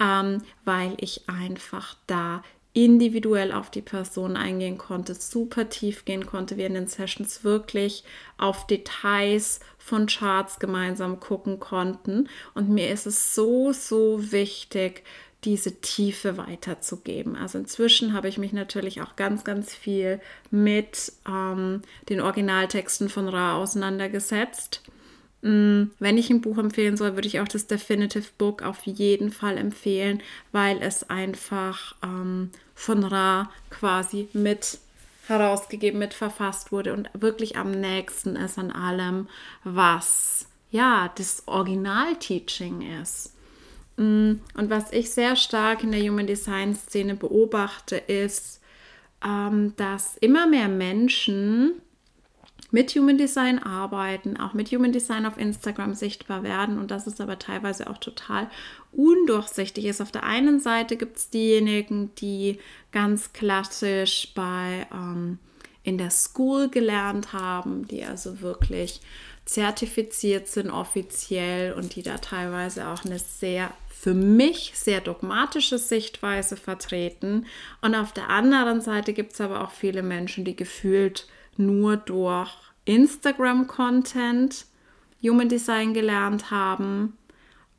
ähm, 0.00 0.42
weil 0.64 0.94
ich 1.00 1.28
einfach 1.28 1.96
da 2.06 2.44
individuell 2.72 3.50
auf 3.50 3.68
die 3.68 3.82
Person 3.82 4.36
eingehen 4.36 4.78
konnte, 4.78 5.16
super 5.16 5.68
tief 5.68 6.04
gehen 6.04 6.26
konnte, 6.26 6.56
wir 6.56 6.68
in 6.68 6.74
den 6.74 6.86
Sessions 6.86 7.42
wirklich 7.42 8.04
auf 8.38 8.68
Details 8.68 9.58
von 9.78 10.06
Charts 10.06 10.60
gemeinsam 10.60 11.18
gucken 11.18 11.58
konnten. 11.58 12.28
Und 12.54 12.68
mir 12.68 12.90
ist 12.90 13.06
es 13.06 13.34
so, 13.34 13.72
so 13.72 14.30
wichtig, 14.30 15.02
diese 15.44 15.80
Tiefe 15.80 16.36
weiterzugeben. 16.36 17.36
Also 17.36 17.58
inzwischen 17.58 18.12
habe 18.12 18.28
ich 18.28 18.38
mich 18.38 18.52
natürlich 18.52 19.02
auch 19.02 19.16
ganz, 19.16 19.44
ganz 19.44 19.74
viel 19.74 20.20
mit 20.50 21.12
ähm, 21.28 21.82
den 22.08 22.20
Originaltexten 22.20 23.08
von 23.08 23.28
Ra 23.28 23.56
auseinandergesetzt. 23.56 24.82
Mm, 25.42 25.84
wenn 25.98 26.16
ich 26.16 26.30
ein 26.30 26.40
Buch 26.40 26.56
empfehlen 26.56 26.96
soll, 26.96 27.14
würde 27.14 27.28
ich 27.28 27.40
auch 27.40 27.48
das 27.48 27.66
Definitive 27.66 28.28
Book 28.38 28.62
auf 28.62 28.82
jeden 28.84 29.30
Fall 29.30 29.58
empfehlen, 29.58 30.22
weil 30.52 30.82
es 30.82 31.10
einfach 31.10 31.94
ähm, 32.02 32.50
von 32.74 33.04
Ra 33.04 33.50
quasi 33.68 34.28
mit 34.32 34.78
herausgegeben, 35.26 35.98
mit 35.98 36.14
verfasst 36.14 36.72
wurde 36.72 36.92
und 36.92 37.10
wirklich 37.14 37.56
am 37.56 37.70
nächsten 37.70 38.36
ist 38.36 38.58
an 38.58 38.70
allem, 38.70 39.28
was 39.64 40.46
ja 40.70 41.10
das 41.14 41.42
Original-Teaching 41.46 43.00
ist. 43.00 43.33
Mm, 43.96 44.34
und 44.56 44.70
was 44.70 44.92
ich 44.92 45.10
sehr 45.10 45.36
stark 45.36 45.82
in 45.82 45.92
der 45.92 46.00
Human 46.00 46.26
Design 46.26 46.74
Szene 46.74 47.14
beobachte, 47.14 47.96
ist, 47.96 48.60
ähm, 49.24 49.74
dass 49.76 50.16
immer 50.16 50.46
mehr 50.46 50.68
Menschen 50.68 51.72
mit 52.70 52.90
Human 52.96 53.16
Design 53.16 53.60
arbeiten, 53.60 54.36
auch 54.36 54.52
mit 54.52 54.70
Human 54.72 54.90
Design 54.90 55.26
auf 55.26 55.38
Instagram 55.38 55.94
sichtbar 55.94 56.42
werden 56.42 56.78
und 56.78 56.90
dass 56.90 57.06
es 57.06 57.20
aber 57.20 57.38
teilweise 57.38 57.88
auch 57.88 57.98
total 57.98 58.50
undurchsichtig 58.90 59.84
ist. 59.84 60.00
Auf 60.00 60.10
der 60.10 60.24
einen 60.24 60.58
Seite 60.58 60.96
gibt 60.96 61.16
es 61.16 61.30
diejenigen, 61.30 62.12
die 62.16 62.58
ganz 62.90 63.32
klassisch 63.32 64.32
bei 64.34 64.88
ähm, 64.92 65.38
in 65.84 65.98
der 65.98 66.10
School 66.10 66.68
gelernt 66.68 67.32
haben, 67.32 67.86
die 67.86 68.04
also 68.04 68.40
wirklich 68.40 69.00
zertifiziert 69.44 70.48
sind 70.48 70.70
offiziell 70.70 71.74
und 71.74 71.94
die 71.94 72.02
da 72.02 72.18
teilweise 72.18 72.88
auch 72.88 73.04
eine 73.04 73.20
sehr 73.20 73.70
für 74.04 74.12
mich 74.12 74.72
sehr 74.74 75.00
dogmatische 75.00 75.78
Sichtweise 75.78 76.58
vertreten. 76.58 77.46
Und 77.80 77.94
auf 77.94 78.12
der 78.12 78.28
anderen 78.28 78.82
Seite 78.82 79.14
gibt 79.14 79.32
es 79.32 79.40
aber 79.40 79.64
auch 79.64 79.70
viele 79.70 80.02
Menschen, 80.02 80.44
die 80.44 80.54
gefühlt 80.54 81.26
nur 81.56 81.96
durch 81.96 82.50
Instagram-Content 82.84 84.66
Human 85.22 85.48
Design 85.48 85.94
gelernt 85.94 86.50
haben 86.50 87.16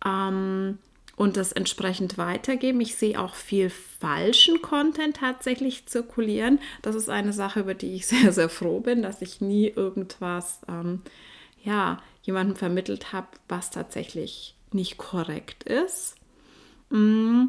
ähm, 0.03 0.79
und 1.15 1.37
das 1.37 1.51
entsprechend 1.51 2.17
weitergeben. 2.17 2.81
Ich 2.81 2.95
sehe 2.95 3.19
auch 3.19 3.35
viel 3.35 3.69
falschen 3.69 4.63
Content 4.63 5.17
tatsächlich 5.17 5.85
zirkulieren. 5.85 6.57
Das 6.81 6.95
ist 6.95 7.07
eine 7.07 7.33
Sache, 7.33 7.59
über 7.59 7.75
die 7.75 7.93
ich 7.93 8.07
sehr, 8.07 8.33
sehr 8.33 8.49
froh 8.49 8.79
bin, 8.79 9.03
dass 9.03 9.21
ich 9.21 9.41
nie 9.41 9.67
irgendwas, 9.67 10.61
ähm, 10.67 11.03
ja, 11.63 12.01
jemandem 12.23 12.55
vermittelt 12.55 13.13
habe, 13.13 13.27
was 13.47 13.69
tatsächlich 13.69 14.54
nicht 14.75 14.97
korrekt 14.97 15.63
ist. 15.63 16.15
Mm, 16.89 17.45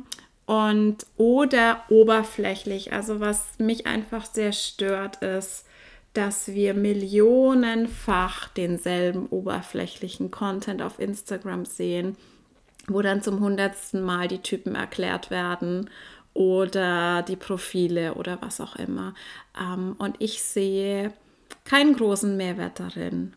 und 0.46 1.06
oder 1.16 1.82
oberflächlich. 1.88 2.92
Also 2.92 3.20
was 3.20 3.58
mich 3.58 3.86
einfach 3.86 4.24
sehr 4.24 4.52
stört, 4.52 5.16
ist, 5.16 5.66
dass 6.14 6.48
wir 6.48 6.72
millionenfach 6.72 8.48
denselben 8.48 9.26
oberflächlichen 9.26 10.30
Content 10.30 10.80
auf 10.80 10.98
Instagram 10.98 11.66
sehen, 11.66 12.16
wo 12.86 13.02
dann 13.02 13.22
zum 13.22 13.40
hundertsten 13.40 14.00
Mal 14.00 14.28
die 14.28 14.38
Typen 14.38 14.76
erklärt 14.76 15.30
werden 15.30 15.90
oder 16.32 17.22
die 17.22 17.36
Profile 17.36 18.14
oder 18.14 18.38
was 18.40 18.60
auch 18.60 18.76
immer. 18.76 19.14
Ähm, 19.60 19.96
und 19.98 20.16
ich 20.20 20.42
sehe 20.42 21.12
keinen 21.64 21.96
großen 21.96 22.36
Mehrwert 22.36 22.80
darin 22.80 23.34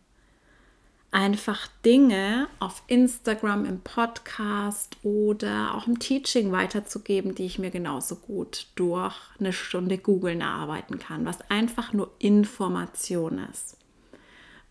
einfach 1.12 1.68
Dinge 1.84 2.48
auf 2.60 2.84
Instagram, 2.88 3.66
im 3.66 3.82
Podcast 3.82 4.98
oder 5.04 5.74
auch 5.76 5.88
im 5.88 6.00
Teaching 6.00 6.52
weiterzugeben, 6.52 7.36
die 7.36 7.46
ich 7.46 7.60
mir 7.60 7.72
genauso 7.72 8.16
gut 8.16 8.68
durch 8.76 9.16
eine 9.40 9.54
Stunde 9.54 9.98
googeln 9.98 10.42
erarbeiten 10.42 11.00
kann, 11.00 11.26
was 11.26 11.42
einfach 11.50 11.94
nur 11.94 12.12
Information 12.20 13.40
ist. 13.52 13.78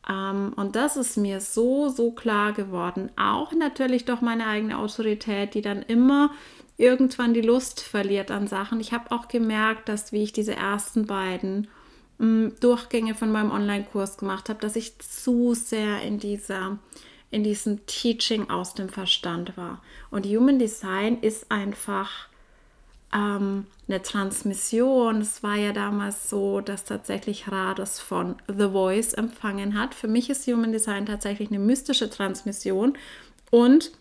Ähm, 0.09 0.52
und 0.57 0.76
das 0.76 0.97
ist 0.97 1.16
mir 1.16 1.40
so, 1.40 1.88
so 1.88 2.12
klar 2.12 2.52
geworden. 2.52 3.11
Auch 3.16 3.52
natürlich 3.52 4.04
durch 4.04 4.21
meine 4.21 4.47
eigene 4.47 4.78
Autorität, 4.78 5.54
die 5.54 5.62
dann 5.62 5.83
immer 5.83 6.30
irgendwann 6.76 7.35
die 7.35 7.40
Lust 7.40 7.80
verliert 7.80 8.30
an 8.30 8.47
Sachen. 8.47 8.80
Ich 8.80 8.92
habe 8.92 9.11
auch 9.11 9.28
gemerkt, 9.28 9.88
dass 9.88 10.12
wie 10.12 10.23
ich 10.23 10.33
diese 10.33 10.54
ersten 10.54 11.07
beiden 11.07 11.68
Durchgänge 12.18 13.14
von 13.14 13.30
meinem 13.30 13.52
Online-Kurs 13.52 14.18
gemacht 14.18 14.48
habe, 14.48 14.60
dass 14.60 14.76
ich 14.76 14.98
zu 14.98 15.54
sehr 15.54 16.02
in 16.02 16.18
dieser 16.18 16.78
in 17.30 17.44
diesem 17.44 17.84
Teaching 17.87 18.48
aus 18.48 18.75
dem 18.75 18.88
Verstand 18.88 19.56
war. 19.56 19.82
Und 20.10 20.25
Human 20.26 20.58
Design 20.58 21.20
ist 21.20 21.50
einfach 21.50 22.10
ähm, 23.12 23.66
eine 23.87 24.02
Transmission. 24.02 25.20
Es 25.20 25.42
war 25.42 25.56
ja 25.56 25.72
damals 25.72 26.30
so, 26.30 26.60
dass 26.60 26.84
tatsächlich 26.84 27.50
Ra 27.50 27.75
von 27.84 28.37
The 28.46 28.70
Voice 28.70 29.14
empfangen 29.14 29.78
hat. 29.78 29.94
Für 29.94 30.08
mich 30.08 30.30
ist 30.30 30.46
Human 30.46 30.72
Design 30.72 31.06
tatsächlich 31.06 31.50
eine 31.50 31.58
mystische 31.58 32.08
Transmission. 32.08 32.96
Und 33.50 33.92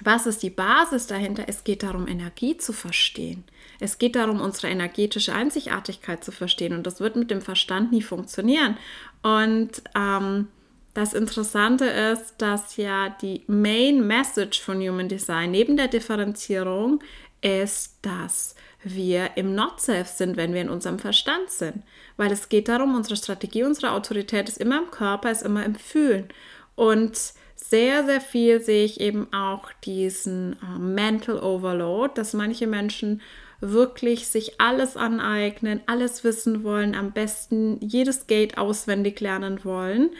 was 0.00 0.26
ist 0.26 0.42
die 0.42 0.50
Basis 0.50 1.06
dahinter? 1.06 1.44
Es 1.46 1.64
geht 1.64 1.82
darum, 1.82 2.08
Energie 2.08 2.56
zu 2.56 2.72
verstehen. 2.72 3.44
Es 3.82 3.98
geht 3.98 4.16
darum, 4.16 4.40
unsere 4.40 4.68
energetische 4.68 5.34
Einzigartigkeit 5.34 6.22
zu 6.22 6.30
verstehen. 6.30 6.72
Und 6.72 6.86
das 6.86 7.00
wird 7.00 7.16
mit 7.16 7.30
dem 7.30 7.40
Verstand 7.40 7.90
nie 7.90 8.02
funktionieren. 8.02 8.76
Und 9.22 9.82
ähm, 9.96 10.48
das 10.94 11.14
Interessante 11.14 11.86
ist, 11.86 12.34
dass 12.38 12.76
ja 12.76 13.08
die 13.20 13.42
Main 13.46 14.06
Message 14.06 14.60
von 14.60 14.78
Human 14.80 15.08
Design 15.08 15.50
neben 15.50 15.76
der 15.76 15.88
Differenzierung 15.88 17.02
ist, 17.40 17.98
dass 18.02 18.54
wir 18.84 19.30
im 19.36 19.54
Not-Self 19.54 20.06
sind, 20.08 20.36
wenn 20.36 20.54
wir 20.54 20.60
in 20.60 20.68
unserem 20.68 20.98
Verstand 20.98 21.50
sind. 21.50 21.82
Weil 22.16 22.30
es 22.30 22.48
geht 22.48 22.68
darum, 22.68 22.94
unsere 22.94 23.16
Strategie, 23.16 23.64
unsere 23.64 23.92
Autorität 23.92 24.48
ist 24.48 24.58
immer 24.58 24.78
im 24.78 24.90
Körper, 24.90 25.30
ist 25.30 25.42
immer 25.42 25.64
im 25.64 25.74
Fühlen. 25.74 26.28
Und 26.74 27.18
sehr, 27.56 28.04
sehr 28.04 28.20
viel 28.20 28.60
sehe 28.60 28.84
ich 28.84 29.00
eben 29.00 29.32
auch 29.32 29.72
diesen 29.84 30.54
äh, 30.62 30.78
Mental 30.78 31.38
Overload, 31.38 32.12
dass 32.14 32.34
manche 32.34 32.66
Menschen 32.66 33.22
wirklich 33.62 34.26
sich 34.26 34.60
alles 34.60 34.96
aneignen, 34.96 35.80
alles 35.86 36.24
wissen 36.24 36.64
wollen, 36.64 36.94
am 36.94 37.12
besten 37.12 37.78
jedes 37.80 38.26
Gate 38.26 38.58
auswendig 38.58 39.20
lernen 39.20 39.64
wollen, 39.64 40.10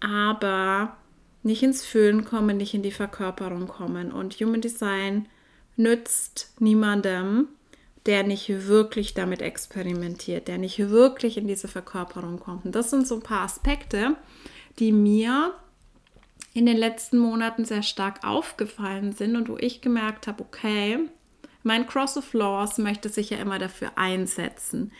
aber 0.00 0.96
nicht 1.44 1.62
ins 1.62 1.84
Fühlen 1.84 2.24
kommen, 2.24 2.56
nicht 2.56 2.74
in 2.74 2.82
die 2.82 2.90
Verkörperung 2.90 3.68
kommen. 3.68 4.10
Und 4.10 4.34
Human 4.34 4.60
Design 4.60 5.28
nützt 5.76 6.52
niemandem, 6.58 7.46
der 8.04 8.24
nicht 8.24 8.48
wirklich 8.66 9.14
damit 9.14 9.42
experimentiert, 9.42 10.48
der 10.48 10.58
nicht 10.58 10.90
wirklich 10.90 11.38
in 11.38 11.46
diese 11.46 11.68
Verkörperung 11.68 12.40
kommt. 12.40 12.64
Und 12.64 12.74
das 12.74 12.90
sind 12.90 13.06
so 13.06 13.16
ein 13.16 13.22
paar 13.22 13.42
Aspekte, 13.42 14.16
die 14.80 14.90
mir 14.90 15.54
in 16.52 16.66
den 16.66 16.76
letzten 16.76 17.18
Monaten 17.18 17.64
sehr 17.64 17.82
stark 17.84 18.26
aufgefallen 18.26 19.12
sind 19.12 19.36
und 19.36 19.48
wo 19.48 19.56
ich 19.56 19.80
gemerkt 19.80 20.26
habe, 20.26 20.42
okay, 20.42 20.98
mein 21.68 21.86
Cross 21.86 22.16
of 22.16 22.32
Laws 22.32 22.78
möchte 22.78 23.10
sich 23.10 23.28
ja 23.28 23.36
immer 23.36 23.58
dafür 23.58 23.92
einsetzen, 23.96 24.90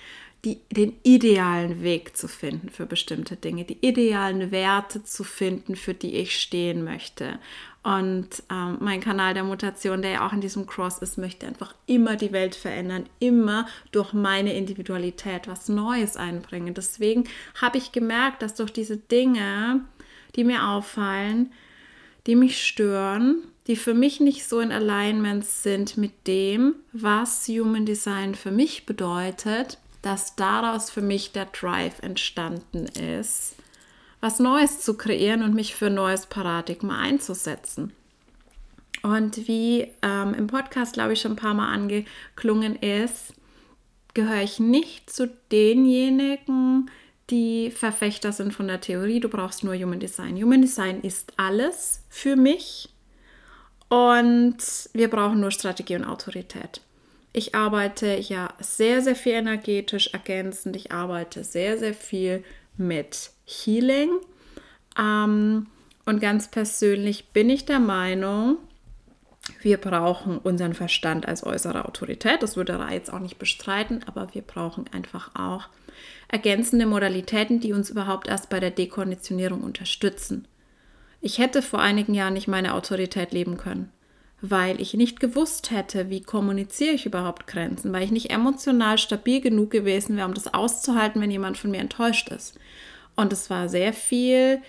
die, 0.44 0.60
den 0.70 0.96
idealen 1.02 1.82
Weg 1.82 2.14
zu 2.14 2.28
finden 2.28 2.68
für 2.68 2.84
bestimmte 2.84 3.36
Dinge, 3.36 3.64
die 3.64 3.78
idealen 3.80 4.50
Werte 4.50 5.02
zu 5.02 5.24
finden, 5.24 5.76
für 5.76 5.94
die 5.94 6.14
ich 6.16 6.38
stehen 6.38 6.84
möchte. 6.84 7.38
Und 7.82 8.42
ähm, 8.50 8.76
mein 8.80 9.00
Kanal 9.00 9.32
der 9.32 9.44
Mutation, 9.44 10.02
der 10.02 10.10
ja 10.10 10.26
auch 10.26 10.34
in 10.34 10.42
diesem 10.42 10.66
Cross 10.66 10.98
ist, 10.98 11.16
möchte 11.16 11.46
einfach 11.46 11.74
immer 11.86 12.16
die 12.16 12.32
Welt 12.32 12.54
verändern, 12.54 13.06
immer 13.18 13.66
durch 13.90 14.12
meine 14.12 14.52
Individualität 14.52 15.48
was 15.48 15.70
Neues 15.70 16.18
einbringen. 16.18 16.74
Deswegen 16.74 17.24
habe 17.62 17.78
ich 17.78 17.92
gemerkt, 17.92 18.42
dass 18.42 18.54
durch 18.54 18.74
diese 18.74 18.98
Dinge, 18.98 19.80
die 20.36 20.44
mir 20.44 20.68
auffallen, 20.68 21.50
die 22.26 22.36
mich 22.36 22.62
stören, 22.62 23.42
die 23.68 23.76
für 23.76 23.94
mich 23.94 24.18
nicht 24.18 24.48
so 24.48 24.60
in 24.60 24.72
Alignment 24.72 25.44
sind 25.44 25.98
mit 25.98 26.26
dem, 26.26 26.74
was 26.92 27.46
Human 27.48 27.84
Design 27.84 28.34
für 28.34 28.50
mich 28.50 28.86
bedeutet, 28.86 29.78
dass 30.00 30.36
daraus 30.36 30.90
für 30.90 31.02
mich 31.02 31.32
der 31.32 31.44
Drive 31.46 32.00
entstanden 32.00 32.86
ist, 32.86 33.56
was 34.20 34.40
Neues 34.40 34.80
zu 34.80 34.96
kreieren 34.96 35.42
und 35.42 35.54
mich 35.54 35.74
für 35.74 35.86
ein 35.86 35.94
neues 35.94 36.26
Paradigma 36.26 36.98
einzusetzen. 36.98 37.92
Und 39.02 39.46
wie 39.46 39.92
ähm, 40.02 40.34
im 40.34 40.46
Podcast, 40.46 40.94
glaube 40.94 41.12
ich, 41.12 41.20
schon 41.20 41.32
ein 41.32 41.36
paar 41.36 41.54
Mal 41.54 41.72
angeklungen 41.72 42.74
ist, 42.76 43.34
gehöre 44.14 44.42
ich 44.42 44.58
nicht 44.58 45.10
zu 45.10 45.30
denjenigen, 45.52 46.90
die 47.30 47.70
Verfechter 47.70 48.32
sind 48.32 48.54
von 48.54 48.66
der 48.66 48.80
Theorie, 48.80 49.20
du 49.20 49.28
brauchst 49.28 49.62
nur 49.62 49.76
Human 49.76 50.00
Design. 50.00 50.42
Human 50.42 50.62
Design 50.62 51.02
ist 51.02 51.34
alles 51.36 52.02
für 52.08 52.34
mich 52.34 52.88
und 53.88 54.56
wir 54.92 55.08
brauchen 55.08 55.40
nur 55.40 55.50
Strategie 55.50 55.96
und 55.96 56.04
Autorität. 56.04 56.80
Ich 57.32 57.54
arbeite 57.54 58.16
ja 58.16 58.52
sehr, 58.58 59.02
sehr 59.02 59.14
viel 59.14 59.34
energetisch 59.34 60.08
ergänzend. 60.12 60.76
Ich 60.76 60.92
arbeite 60.92 61.44
sehr, 61.44 61.78
sehr 61.78 61.94
viel 61.94 62.42
mit 62.76 63.30
Healing. 63.44 64.10
Ähm, 64.98 65.66
und 66.04 66.20
ganz 66.20 66.48
persönlich 66.48 67.28
bin 67.28 67.50
ich 67.50 67.66
der 67.66 67.80
Meinung, 67.80 68.58
wir 69.62 69.78
brauchen 69.78 70.38
unseren 70.38 70.74
Verstand 70.74 71.26
als 71.26 71.44
äußere 71.44 71.86
Autorität. 71.86 72.42
Das 72.42 72.56
würde 72.56 72.74
er 72.74 72.92
jetzt 72.92 73.12
auch 73.12 73.18
nicht 73.18 73.38
bestreiten, 73.38 74.00
aber 74.06 74.34
wir 74.34 74.42
brauchen 74.42 74.86
einfach 74.92 75.34
auch 75.34 75.68
ergänzende 76.28 76.86
Modalitäten, 76.86 77.60
die 77.60 77.72
uns 77.72 77.90
überhaupt 77.90 78.28
erst 78.28 78.50
bei 78.50 78.60
der 78.60 78.70
Dekonditionierung 78.70 79.62
unterstützen. 79.62 80.46
Ich 81.20 81.38
hätte 81.38 81.62
vor 81.62 81.80
einigen 81.80 82.14
Jahren 82.14 82.34
nicht 82.34 82.48
meine 82.48 82.74
Autorität 82.74 83.32
leben 83.32 83.56
können, 83.56 83.90
weil 84.40 84.80
ich 84.80 84.94
nicht 84.94 85.20
gewusst 85.20 85.70
hätte, 85.70 86.10
wie 86.10 86.22
kommuniziere 86.22 86.94
ich 86.94 87.06
überhaupt 87.06 87.46
Grenzen, 87.46 87.92
weil 87.92 88.04
ich 88.04 88.12
nicht 88.12 88.30
emotional 88.30 88.98
stabil 88.98 89.40
genug 89.40 89.70
gewesen 89.70 90.16
wäre, 90.16 90.28
um 90.28 90.34
das 90.34 90.52
auszuhalten, 90.54 91.20
wenn 91.20 91.30
jemand 91.30 91.58
von 91.58 91.70
mir 91.70 91.80
enttäuscht 91.80 92.28
ist. 92.28 92.58
Und 93.16 93.32
es 93.32 93.50
war 93.50 93.68
sehr 93.68 93.92
viel 93.92 94.62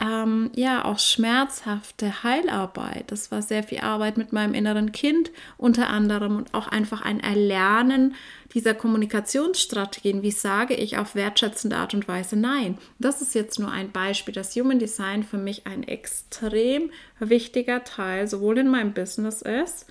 ähm, 0.00 0.50
ja 0.54 0.84
auch 0.84 0.98
schmerzhafte 0.98 2.22
Heilarbeit. 2.22 3.12
Das 3.12 3.30
war 3.30 3.42
sehr 3.42 3.62
viel 3.62 3.80
Arbeit 3.80 4.16
mit 4.16 4.32
meinem 4.32 4.54
inneren 4.54 4.92
Kind 4.92 5.30
unter 5.56 5.88
anderem 5.88 6.36
und 6.36 6.52
auch 6.52 6.66
einfach 6.68 7.02
ein 7.02 7.20
Erlernen 7.20 8.14
dieser 8.54 8.74
Kommunikationsstrategien. 8.74 10.22
Wie 10.22 10.30
sage 10.30 10.74
ich 10.74 10.96
auf 10.96 11.14
wertschätzende 11.14 11.76
Art 11.76 11.92
und 11.92 12.06
Weise 12.06 12.36
Nein? 12.36 12.78
Das 12.98 13.20
ist 13.20 13.34
jetzt 13.34 13.58
nur 13.58 13.70
ein 13.70 13.90
Beispiel, 13.90 14.32
dass 14.32 14.54
Human 14.54 14.78
Design 14.78 15.24
für 15.24 15.38
mich 15.38 15.66
ein 15.66 15.82
extrem 15.82 16.90
wichtiger 17.18 17.82
Teil 17.82 18.28
sowohl 18.28 18.58
in 18.58 18.68
meinem 18.68 18.94
Business 18.94 19.42
ist, 19.42 19.86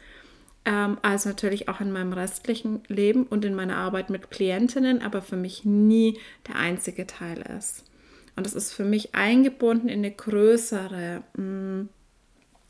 ähm, 0.66 0.98
als 1.02 1.26
natürlich 1.26 1.68
auch 1.68 1.82
in 1.82 1.92
meinem 1.92 2.14
restlichen 2.14 2.82
Leben 2.88 3.24
und 3.24 3.44
in 3.44 3.54
meiner 3.54 3.76
Arbeit 3.76 4.10
mit 4.10 4.32
Klientinnen, 4.32 5.02
aber 5.02 5.22
für 5.22 5.36
mich 5.36 5.66
nie 5.66 6.18
der 6.48 6.56
einzige 6.56 7.06
Teil 7.06 7.44
ist. 7.58 7.84
Und 8.38 8.48
es 8.48 8.54
ist 8.54 8.74
für 8.74 8.86
mich 8.86 9.14
eingebunden 9.14 9.90
in 9.90 10.00
eine 10.00 10.12
größere 10.12 11.22
mh, 11.36 11.44
mm, 11.44 11.90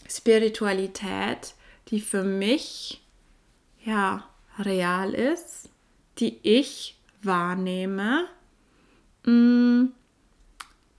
Spiritualität, 0.10 1.54
die 1.90 2.02
für 2.02 2.24
mich 2.24 3.02
ja 3.86 4.28
real 4.60 5.14
ist, 5.14 5.70
die 6.20 6.40
ich 6.44 6.98
wahrnehme. 7.22 8.26
Mm, 9.26 9.86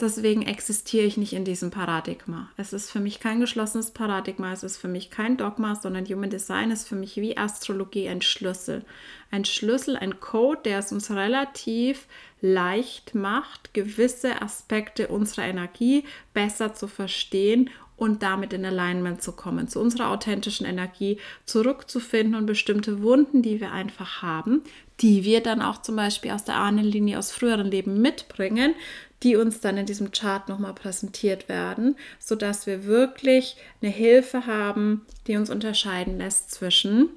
deswegen 0.00 0.42
existiere 0.42 1.04
ich 1.04 1.16
nicht 1.16 1.32
in 1.32 1.44
diesem 1.44 1.70
Paradigma. 1.70 2.50
Es 2.56 2.72
ist 2.72 2.90
für 2.90 3.00
mich 3.00 3.20
kein 3.20 3.40
geschlossenes 3.40 3.90
Paradigma, 3.90 4.52
es 4.52 4.62
ist 4.62 4.76
für 4.76 4.88
mich 4.88 5.10
kein 5.10 5.36
Dogma, 5.36 5.74
sondern 5.74 6.06
Human 6.06 6.30
Design 6.30 6.70
ist 6.70 6.88
für 6.88 6.96
mich 6.96 7.16
wie 7.16 7.36
Astrologie 7.36 8.08
ein 8.08 8.22
Schlüssel. 8.22 8.84
Ein 9.30 9.44
Schlüssel, 9.44 9.96
ein 9.96 10.20
Code, 10.20 10.62
der 10.64 10.78
es 10.78 10.92
uns 10.92 11.10
relativ 11.10 12.06
leicht 12.40 13.14
macht, 13.14 13.72
gewisse 13.74 14.42
Aspekte 14.42 15.08
unserer 15.08 15.44
Energie 15.44 16.04
besser 16.32 16.74
zu 16.74 16.88
verstehen 16.88 17.70
und 17.96 18.22
damit 18.22 18.52
in 18.52 18.64
Alignment 18.64 19.22
zu 19.22 19.32
kommen, 19.32 19.68
zu 19.68 19.80
unserer 19.80 20.10
authentischen 20.10 20.66
Energie 20.66 21.18
zurückzufinden 21.46 22.34
und 22.34 22.46
bestimmte 22.46 23.02
Wunden, 23.02 23.42
die 23.42 23.60
wir 23.60 23.72
einfach 23.72 24.22
haben, 24.22 24.62
die 25.00 25.24
wir 25.24 25.42
dann 25.42 25.62
auch 25.62 25.82
zum 25.82 25.96
Beispiel 25.96 26.30
aus 26.30 26.44
der 26.44 26.56
Ahnenlinie 26.56 27.18
aus 27.18 27.32
früheren 27.32 27.70
Leben 27.70 28.00
mitbringen, 28.00 28.74
die 29.22 29.36
uns 29.36 29.60
dann 29.60 29.76
in 29.76 29.86
diesem 29.86 30.10
Chart 30.10 30.48
nochmal 30.48 30.74
präsentiert 30.74 31.48
werden, 31.48 31.96
sodass 32.18 32.66
wir 32.66 32.84
wirklich 32.84 33.56
eine 33.80 33.90
Hilfe 33.90 34.46
haben, 34.46 35.06
die 35.26 35.36
uns 35.36 35.50
unterscheiden 35.50 36.18
lässt 36.18 36.50
zwischen 36.50 37.08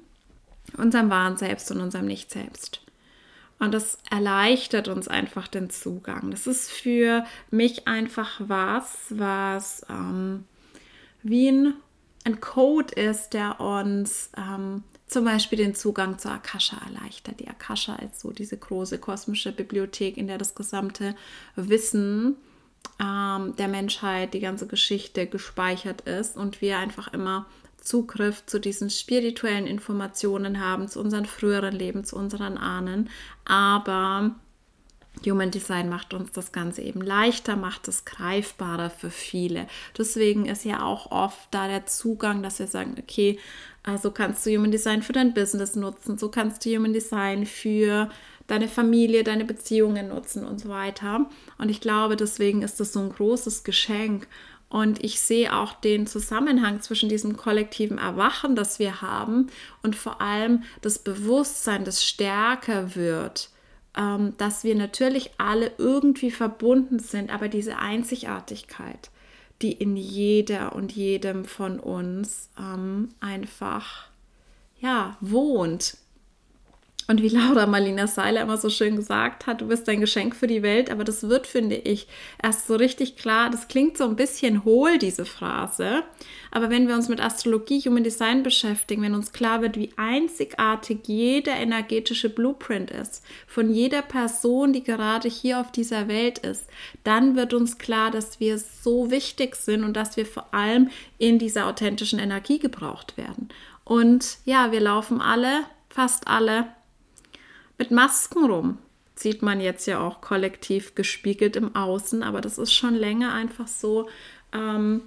unserem 0.76 1.10
wahren 1.10 1.36
Selbst 1.36 1.70
und 1.70 1.80
unserem 1.80 2.06
Nicht-Selbst. 2.06 2.82
Und 3.58 3.74
das 3.74 3.98
erleichtert 4.10 4.88
uns 4.88 5.08
einfach 5.08 5.48
den 5.48 5.68
Zugang. 5.68 6.30
Das 6.30 6.46
ist 6.46 6.70
für 6.70 7.24
mich 7.50 7.88
einfach 7.88 8.40
was, 8.44 9.06
was 9.10 9.84
ähm, 9.90 10.44
wie 11.22 11.48
ein, 11.48 11.74
ein, 12.24 12.40
Code 12.40 12.94
ist, 12.94 13.30
der 13.30 13.60
uns 13.60 14.30
ähm, 14.36 14.84
zum 15.08 15.24
Beispiel 15.24 15.58
den 15.58 15.74
Zugang 15.74 16.18
zur 16.18 16.32
Akasha 16.32 16.76
erleichtert. 16.86 17.40
Die 17.40 17.48
Akasha 17.48 17.96
ist 17.96 18.20
so 18.20 18.30
diese 18.30 18.56
große 18.56 18.98
kosmische 18.98 19.52
Bibliothek, 19.52 20.16
in 20.16 20.26
der 20.26 20.38
das 20.38 20.54
gesamte 20.54 21.14
Wissen 21.56 22.36
ähm, 23.00 23.54
der 23.56 23.68
Menschheit, 23.68 24.34
die 24.34 24.40
ganze 24.40 24.66
Geschichte 24.66 25.26
gespeichert 25.26 26.02
ist 26.02 26.36
und 26.36 26.60
wir 26.60 26.78
einfach 26.78 27.12
immer 27.12 27.46
Zugriff 27.80 28.44
zu 28.44 28.58
diesen 28.60 28.90
spirituellen 28.90 29.66
Informationen 29.66 30.60
haben, 30.60 30.88
zu 30.88 31.00
unseren 31.00 31.24
früheren 31.24 31.74
Leben, 31.74 32.04
zu 32.04 32.16
unseren 32.16 32.58
Ahnen. 32.58 33.08
Aber 33.46 34.32
Human 35.24 35.50
Design 35.50 35.88
macht 35.88 36.12
uns 36.12 36.32
das 36.32 36.52
Ganze 36.52 36.82
eben 36.82 37.00
leichter, 37.00 37.56
macht 37.56 37.88
es 37.88 38.04
greifbarer 38.04 38.90
für 38.90 39.10
viele. 39.10 39.66
Deswegen 39.96 40.46
ist 40.46 40.64
ja 40.64 40.82
auch 40.82 41.10
oft 41.10 41.48
da 41.50 41.66
der 41.66 41.86
Zugang, 41.86 42.42
dass 42.42 42.58
wir 42.58 42.66
sagen, 42.66 42.94
okay, 42.98 43.38
also 43.88 44.10
kannst 44.10 44.44
du 44.44 44.50
Human 44.50 44.70
Design 44.70 45.02
für 45.02 45.12
dein 45.12 45.34
Business 45.34 45.76
nutzen, 45.76 46.18
so 46.18 46.28
kannst 46.28 46.64
du 46.64 46.70
Human 46.70 46.92
Design 46.92 47.46
für 47.46 48.10
deine 48.46 48.68
Familie, 48.68 49.24
deine 49.24 49.44
Beziehungen 49.44 50.08
nutzen 50.08 50.44
und 50.46 50.60
so 50.60 50.68
weiter. 50.68 51.28
Und 51.58 51.70
ich 51.70 51.80
glaube, 51.80 52.16
deswegen 52.16 52.62
ist 52.62 52.80
das 52.80 52.92
so 52.92 53.00
ein 53.00 53.10
großes 53.10 53.64
Geschenk. 53.64 54.26
Und 54.70 55.02
ich 55.02 55.20
sehe 55.20 55.54
auch 55.54 55.72
den 55.72 56.06
Zusammenhang 56.06 56.82
zwischen 56.82 57.08
diesem 57.08 57.36
kollektiven 57.36 57.96
Erwachen, 57.96 58.54
das 58.54 58.78
wir 58.78 59.00
haben, 59.00 59.48
und 59.82 59.96
vor 59.96 60.20
allem 60.20 60.62
das 60.82 60.98
Bewusstsein, 60.98 61.84
das 61.84 62.04
stärker 62.04 62.94
wird 62.94 63.48
ähm, 63.98 64.34
dass 64.38 64.64
wir 64.64 64.76
natürlich 64.76 65.32
alle 65.38 65.72
irgendwie 65.76 66.30
verbunden 66.30 67.00
sind, 67.00 67.30
aber 67.30 67.48
diese 67.48 67.78
Einzigartigkeit, 67.78 69.10
die 69.62 69.72
in 69.72 69.96
jeder 69.96 70.74
und 70.74 70.92
jedem 70.92 71.44
von 71.44 71.80
uns 71.80 72.48
ähm, 72.58 73.08
einfach 73.20 74.08
ja 74.80 75.16
wohnt. 75.20 75.96
Und 77.10 77.22
wie 77.22 77.30
Laura 77.30 77.66
Marlina 77.66 78.06
Seiler 78.06 78.42
immer 78.42 78.58
so 78.58 78.68
schön 78.68 78.96
gesagt 78.96 79.46
hat, 79.46 79.62
du 79.62 79.68
bist 79.68 79.88
ein 79.88 80.02
Geschenk 80.02 80.36
für 80.36 80.46
die 80.46 80.62
Welt, 80.62 80.90
aber 80.90 81.04
das 81.04 81.26
wird, 81.26 81.46
finde 81.46 81.76
ich, 81.76 82.06
erst 82.42 82.66
so 82.66 82.76
richtig 82.76 83.16
klar. 83.16 83.48
Das 83.48 83.66
klingt 83.66 83.96
so 83.96 84.04
ein 84.04 84.14
bisschen 84.14 84.62
hohl, 84.62 84.98
diese 84.98 85.24
Phrase. 85.24 86.02
Aber 86.50 86.68
wenn 86.68 86.86
wir 86.86 86.94
uns 86.94 87.08
mit 87.08 87.22
Astrologie, 87.22 87.80
Human 87.80 88.04
Design 88.04 88.42
beschäftigen, 88.42 89.00
wenn 89.00 89.14
uns 89.14 89.32
klar 89.32 89.62
wird, 89.62 89.78
wie 89.78 89.90
einzigartig 89.96 90.98
jeder 91.06 91.56
energetische 91.56 92.28
Blueprint 92.28 92.90
ist, 92.90 93.24
von 93.46 93.70
jeder 93.70 94.02
Person, 94.02 94.74
die 94.74 94.84
gerade 94.84 95.30
hier 95.30 95.60
auf 95.60 95.72
dieser 95.72 96.08
Welt 96.08 96.40
ist, 96.40 96.66
dann 97.04 97.36
wird 97.36 97.54
uns 97.54 97.78
klar, 97.78 98.10
dass 98.10 98.38
wir 98.38 98.58
so 98.58 99.10
wichtig 99.10 99.56
sind 99.56 99.82
und 99.82 99.94
dass 99.94 100.18
wir 100.18 100.26
vor 100.26 100.52
allem 100.52 100.90
in 101.16 101.38
dieser 101.38 101.68
authentischen 101.68 102.18
Energie 102.18 102.58
gebraucht 102.58 103.16
werden. 103.16 103.48
Und 103.84 104.36
ja, 104.44 104.72
wir 104.72 104.80
laufen 104.80 105.22
alle, 105.22 105.62
fast 105.88 106.28
alle, 106.28 106.66
mit 107.78 107.90
Masken 107.90 108.44
rum. 108.44 108.78
Sieht 109.14 109.42
man 109.42 109.60
jetzt 109.60 109.86
ja 109.86 110.00
auch 110.00 110.20
kollektiv 110.20 110.94
gespiegelt 110.94 111.56
im 111.56 111.74
Außen, 111.74 112.22
aber 112.22 112.40
das 112.40 112.58
ist 112.58 112.72
schon 112.72 112.94
länger 112.94 113.32
einfach 113.32 113.66
so, 113.66 114.08
ähm, 114.52 115.02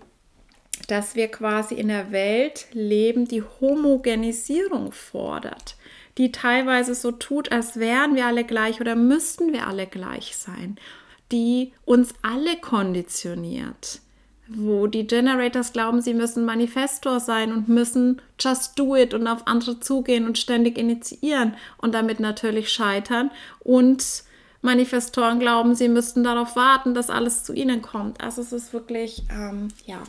dass 0.88 1.16
wir 1.16 1.28
quasi 1.30 1.76
in 1.76 1.88
der 1.88 2.12
Welt 2.12 2.68
leben, 2.74 3.28
die 3.28 3.44
Homogenisierung 3.44 4.92
fordert, 4.92 5.76
die 6.18 6.32
teilweise 6.32 6.96
so 6.96 7.12
tut, 7.12 7.52
als 7.52 7.78
wären 7.78 8.16
wir 8.16 8.26
alle 8.26 8.44
gleich 8.44 8.82
oder 8.82 8.96
müssten 8.96 9.54
wir 9.54 9.68
alle 9.68 9.88
gleich 9.88 10.36
sein, 10.36 10.78
die 11.32 11.72
uns 11.86 12.14
alle 12.22 12.58
konditioniert 12.58 14.02
wo 14.56 14.88
die 14.88 15.08
Generators 15.08 15.74
glauben, 15.74 16.02
sie 16.02 16.14
müssen 16.14 16.46
Manifestor 16.46 17.20
sein 17.20 17.54
und 17.54 17.70
müssen 17.70 18.22
just 18.40 18.78
do 18.78 18.96
it 18.96 19.14
und 19.14 19.28
auf 19.28 19.48
andere 19.48 19.80
zugehen 19.80 20.26
und 20.26 20.38
ständig 20.38 20.78
initiieren 20.78 21.56
und 21.78 21.94
damit 21.94 22.20
natürlich 22.20 22.70
scheitern. 22.70 23.32
Und 23.60 24.24
Manifestoren 24.62 25.40
glauben, 25.40 25.76
sie 25.76 25.90
müssten 25.90 26.24
darauf 26.24 26.56
warten, 26.56 26.94
dass 26.94 27.10
alles 27.10 27.44
zu 27.44 27.54
ihnen 27.54 27.82
kommt. 27.82 28.22
Also 28.22 28.42
es 28.42 28.52
ist 28.52 28.74
wirklich, 28.74 29.24
ähm, 29.32 29.70
ja, 29.86 30.04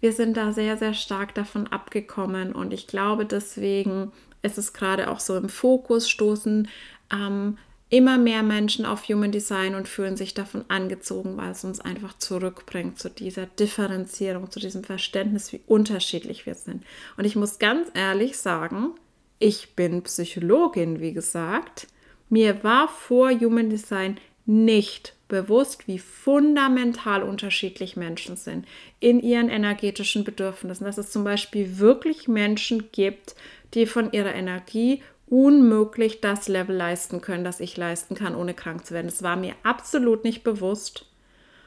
wir 0.00 0.12
sind 0.12 0.36
da 0.36 0.52
sehr, 0.52 0.76
sehr 0.76 0.94
stark 0.94 1.34
davon 1.34 1.66
abgekommen 1.66 2.52
und 2.52 2.72
ich 2.72 2.86
glaube 2.86 3.26
deswegen 3.26 4.12
ist 4.42 4.56
es 4.56 4.72
gerade 4.72 5.10
auch 5.10 5.20
so 5.20 5.36
im 5.36 5.48
Fokus 5.48 6.08
stoßen 6.08 6.68
ähm, 7.12 7.58
immer 7.90 8.18
mehr 8.18 8.42
Menschen 8.42 8.84
auf 8.84 9.08
Human 9.08 9.32
Design 9.32 9.74
und 9.74 9.88
fühlen 9.88 10.16
sich 10.16 10.34
davon 10.34 10.64
angezogen, 10.68 11.36
weil 11.36 11.52
es 11.52 11.64
uns 11.64 11.80
einfach 11.80 12.16
zurückbringt 12.18 12.98
zu 12.98 13.08
dieser 13.08 13.46
Differenzierung, 13.46 14.50
zu 14.50 14.60
diesem 14.60 14.84
Verständnis, 14.84 15.52
wie 15.52 15.60
unterschiedlich 15.66 16.44
wir 16.44 16.54
sind. 16.54 16.84
Und 17.16 17.24
ich 17.24 17.36
muss 17.36 17.58
ganz 17.58 17.88
ehrlich 17.94 18.36
sagen, 18.38 18.90
ich 19.38 19.74
bin 19.74 20.02
Psychologin, 20.02 21.00
wie 21.00 21.12
gesagt. 21.12 21.86
Mir 22.28 22.62
war 22.62 22.88
vor 22.88 23.30
Human 23.30 23.70
Design 23.70 24.18
nicht 24.44 25.14
bewusst, 25.28 25.86
wie 25.86 25.98
fundamental 25.98 27.22
unterschiedlich 27.22 27.96
Menschen 27.96 28.36
sind 28.36 28.66
in 28.98 29.20
ihren 29.20 29.48
energetischen 29.50 30.24
Bedürfnissen. 30.24 30.84
Dass 30.84 30.98
es 30.98 31.10
zum 31.10 31.22
Beispiel 31.22 31.78
wirklich 31.78 32.28
Menschen 32.28 32.90
gibt, 32.92 33.34
die 33.74 33.86
von 33.86 34.12
ihrer 34.12 34.34
Energie 34.34 35.02
unmöglich 35.30 36.20
das 36.20 36.48
Level 36.48 36.76
leisten 36.76 37.20
können, 37.20 37.44
das 37.44 37.60
ich 37.60 37.76
leisten 37.76 38.14
kann, 38.14 38.34
ohne 38.34 38.54
krank 38.54 38.86
zu 38.86 38.94
werden. 38.94 39.06
Das 39.06 39.22
war 39.22 39.36
mir 39.36 39.54
absolut 39.62 40.24
nicht 40.24 40.42
bewusst. 40.44 41.06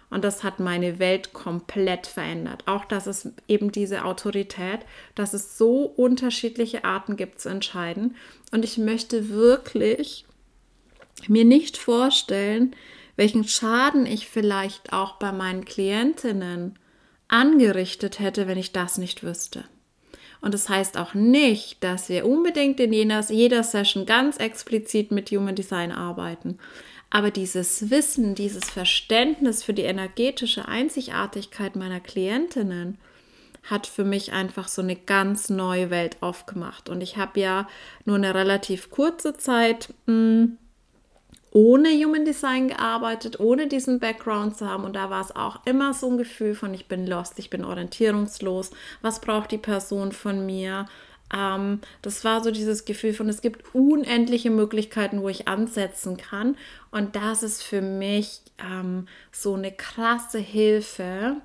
Und 0.09 0.25
das 0.25 0.43
hat 0.43 0.59
meine 0.59 0.99
Welt 0.99 1.31
komplett 1.31 2.05
verändert. 2.05 2.63
Auch, 2.67 2.83
dass 2.83 3.07
es 3.07 3.29
eben 3.47 3.71
diese 3.71 4.03
Autorität, 4.03 4.81
dass 5.15 5.33
es 5.33 5.57
so 5.57 5.83
unterschiedliche 5.83 6.83
Arten 6.83 7.15
gibt 7.15 7.39
zu 7.39 7.47
entscheiden. 7.47 8.15
Und 8.51 8.65
ich 8.65 8.77
möchte 8.77 9.29
wirklich 9.29 10.25
mir 11.27 11.45
nicht 11.45 11.77
vorstellen, 11.77 12.75
welchen 13.15 13.45
Schaden 13.45 14.05
ich 14.05 14.27
vielleicht 14.27 14.91
auch 14.91 15.17
bei 15.17 15.31
meinen 15.31 15.63
Klientinnen 15.63 16.77
angerichtet 17.29 18.19
hätte, 18.19 18.47
wenn 18.47 18.57
ich 18.57 18.73
das 18.73 18.97
nicht 18.97 19.23
wüsste. 19.23 19.63
Und 20.41 20.53
das 20.53 20.69
heißt 20.69 20.97
auch 20.97 21.13
nicht, 21.13 21.83
dass 21.83 22.09
wir 22.09 22.25
unbedingt 22.25 22.79
in 22.79 22.91
jener, 22.91 23.21
jeder 23.29 23.63
Session 23.63 24.05
ganz 24.05 24.37
explizit 24.37 25.11
mit 25.11 25.29
Human 25.29 25.55
Design 25.55 25.91
arbeiten. 25.91 26.57
Aber 27.11 27.29
dieses 27.29 27.89
Wissen, 27.91 28.35
dieses 28.35 28.69
Verständnis 28.69 29.63
für 29.63 29.73
die 29.73 29.83
energetische 29.83 30.67
Einzigartigkeit 30.67 31.75
meiner 31.75 31.99
Klientinnen 31.99 32.97
hat 33.63 33.85
für 33.85 34.03
mich 34.03 34.31
einfach 34.31 34.67
so 34.67 34.81
eine 34.81 34.95
ganz 34.95 35.49
neue 35.49 35.91
Welt 35.91 36.17
aufgemacht. 36.21 36.89
Und 36.89 37.01
ich 37.01 37.17
habe 37.17 37.39
ja 37.39 37.67
nur 38.05 38.15
eine 38.15 38.33
relativ 38.33 38.89
kurze 38.89 39.37
Zeit 39.37 39.93
mh, 40.07 40.13
hm, 40.13 40.57
ohne 41.51 41.89
Human 41.89 42.25
Design 42.25 42.69
gearbeitet, 42.69 43.39
ohne 43.39 43.67
diesen 43.67 43.99
Background 43.99 44.57
zu 44.57 44.67
haben. 44.67 44.85
Und 44.85 44.95
da 44.95 45.09
war 45.09 45.21
es 45.21 45.35
auch 45.35 45.59
immer 45.65 45.93
so 45.93 46.09
ein 46.09 46.17
Gefühl 46.17 46.55
von, 46.55 46.73
ich 46.73 46.87
bin 46.87 47.05
lost, 47.05 47.37
ich 47.39 47.49
bin 47.49 47.65
orientierungslos. 47.65 48.71
Was 49.01 49.19
braucht 49.19 49.51
die 49.51 49.57
Person 49.57 50.13
von 50.13 50.45
mir? 50.45 50.87
Ähm, 51.33 51.81
das 52.01 52.23
war 52.23 52.41
so 52.41 52.51
dieses 52.51 52.85
Gefühl 52.85 53.13
von, 53.13 53.27
es 53.27 53.41
gibt 53.41 53.75
unendliche 53.75 54.49
Möglichkeiten, 54.49 55.21
wo 55.21 55.29
ich 55.29 55.49
ansetzen 55.49 56.15
kann. 56.15 56.55
Und 56.89 57.17
das 57.17 57.43
ist 57.43 57.63
für 57.63 57.81
mich 57.81 58.41
ähm, 58.57 59.07
so 59.31 59.53
eine 59.55 59.73
krasse 59.73 60.39
Hilfe, 60.39 61.37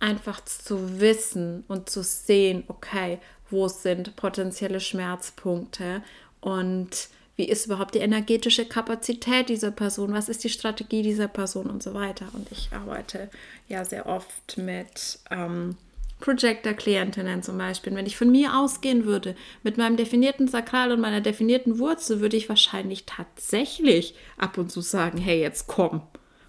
einfach 0.00 0.44
zu 0.44 1.00
wissen 1.00 1.64
und 1.66 1.90
zu 1.90 2.04
sehen, 2.04 2.62
okay, 2.68 3.18
wo 3.50 3.66
sind 3.66 4.14
potenzielle 4.14 4.78
Schmerzpunkte 4.78 6.02
und 6.40 7.08
wie 7.38 7.48
ist 7.48 7.66
überhaupt 7.66 7.94
die 7.94 8.00
energetische 8.00 8.64
Kapazität 8.64 9.48
dieser 9.48 9.70
Person, 9.70 10.12
was 10.12 10.28
ist 10.28 10.42
die 10.42 10.48
Strategie 10.48 11.02
dieser 11.02 11.28
Person 11.28 11.70
und 11.70 11.84
so 11.84 11.94
weiter. 11.94 12.26
Und 12.32 12.50
ich 12.50 12.68
arbeite 12.72 13.30
ja 13.68 13.84
sehr 13.84 14.06
oft 14.06 14.58
mit 14.58 15.20
ähm, 15.30 15.76
Projector-Klientinnen 16.18 17.44
zum 17.44 17.56
Beispiel. 17.56 17.94
Wenn 17.94 18.06
ich 18.06 18.16
von 18.16 18.32
mir 18.32 18.58
ausgehen 18.58 19.04
würde, 19.04 19.36
mit 19.62 19.78
meinem 19.78 19.96
definierten 19.96 20.48
Sakral 20.48 20.90
und 20.90 21.00
meiner 21.00 21.20
definierten 21.20 21.78
Wurzel, 21.78 22.20
würde 22.20 22.36
ich 22.36 22.48
wahrscheinlich 22.48 23.06
tatsächlich 23.06 24.16
ab 24.36 24.58
und 24.58 24.72
zu 24.72 24.80
sagen, 24.80 25.18
hey, 25.18 25.40
jetzt 25.40 25.68
komm, 25.68 26.02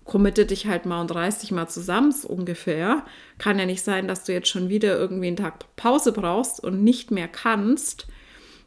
committe 0.06 0.47
dich 0.47 0.65
halt 0.65 0.88
mal 0.88 1.02
und 1.02 1.13
reiß 1.13 1.38
dich 1.38 1.52
mal 1.52 1.67
zusammen, 1.67 2.12
so 2.12 2.30
ungefähr. 2.30 3.06
Kann 3.38 3.60
ja 3.60 3.67
nicht 3.67 3.84
sein, 3.84 4.08
dass 4.08 4.23
du 4.23 4.34
jetzt 4.34 4.47
schon 4.47 4.69
wieder 4.69 4.97
irgendwie 4.97 5.28
einen 5.28 5.38
Tag 5.38 5.75
Pause 5.75 6.13
brauchst 6.13 6.63
und 6.63 6.84
nicht 6.84 7.12
mehr 7.12 7.28
kannst 7.28 8.08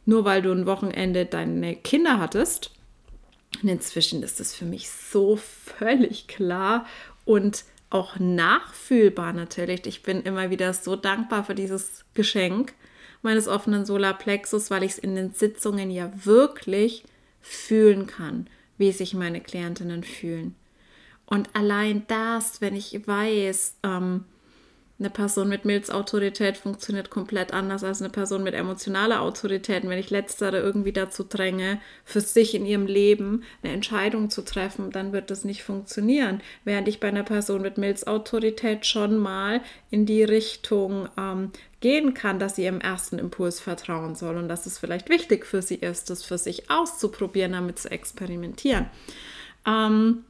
nur 0.05 0.25
weil 0.25 0.41
du 0.41 0.51
ein 0.51 0.65
Wochenende 0.65 1.25
deine 1.25 1.75
Kinder 1.75 2.19
hattest. 2.19 2.71
Und 3.61 3.69
inzwischen 3.69 4.23
ist 4.23 4.39
es 4.39 4.55
für 4.55 4.65
mich 4.65 4.89
so 4.89 5.35
völlig 5.37 6.27
klar 6.27 6.85
und 7.25 7.65
auch 7.89 8.17
nachfühlbar 8.17 9.33
natürlich. 9.33 9.85
Ich 9.85 10.03
bin 10.03 10.23
immer 10.23 10.49
wieder 10.49 10.73
so 10.73 10.95
dankbar 10.95 11.43
für 11.43 11.55
dieses 11.55 12.03
Geschenk 12.15 12.73
meines 13.21 13.47
offenen 13.47 13.85
Solarplexus, 13.85 14.71
weil 14.71 14.83
ich 14.83 14.93
es 14.93 14.97
in 14.97 15.15
den 15.15 15.33
Sitzungen 15.33 15.91
ja 15.91 16.11
wirklich 16.25 17.03
fühlen 17.41 18.07
kann, 18.07 18.47
wie 18.77 18.91
sich 18.91 19.13
meine 19.13 19.41
Klientinnen 19.41 20.03
fühlen. 20.03 20.55
Und 21.25 21.49
allein 21.55 22.03
das, 22.07 22.61
wenn 22.61 22.75
ich 22.75 23.07
weiß, 23.07 23.77
ähm, 23.83 24.25
eine 25.03 25.09
Person 25.09 25.49
mit 25.49 25.65
Milzautorität 25.65 26.55
funktioniert 26.55 27.09
komplett 27.09 27.53
anders 27.53 27.83
als 27.83 28.01
eine 28.01 28.09
Person 28.09 28.41
mit 28.41 28.53
emotionaler 28.53 29.21
Autorität. 29.21 29.83
wenn 29.87 29.99
ich 29.99 30.09
letztere 30.09 30.59
irgendwie 30.59 30.93
dazu 30.93 31.25
dränge, 31.27 31.81
für 32.05 32.21
sich 32.21 32.55
in 32.55 32.65
ihrem 32.65 32.85
Leben 32.85 33.43
eine 33.61 33.73
Entscheidung 33.73 34.29
zu 34.29 34.43
treffen, 34.43 34.91
dann 34.91 35.11
wird 35.11 35.29
das 35.29 35.43
nicht 35.43 35.63
funktionieren. 35.63 36.41
Während 36.63 36.87
ich 36.87 37.01
bei 37.01 37.09
einer 37.09 37.23
Person 37.23 37.61
mit 37.61 37.77
Milzautorität 37.77 38.85
schon 38.85 39.17
mal 39.17 39.61
in 39.89 40.05
die 40.05 40.23
Richtung 40.23 41.09
ähm, 41.17 41.51
gehen 41.81 42.13
kann, 42.13 42.39
dass 42.39 42.55
sie 42.55 42.63
ihrem 42.63 42.79
ersten 42.79 43.19
Impuls 43.19 43.59
vertrauen 43.59 44.15
soll 44.15 44.37
und 44.37 44.47
dass 44.47 44.65
es 44.65 44.79
vielleicht 44.79 45.09
wichtig 45.09 45.45
für 45.45 45.61
sie 45.61 45.75
ist, 45.75 46.09
das 46.09 46.23
für 46.23 46.37
sich 46.37 46.71
auszuprobieren, 46.71 47.51
damit 47.51 47.77
zu 47.77 47.91
experimentieren. 47.91 48.85
Ähm, 49.67 50.23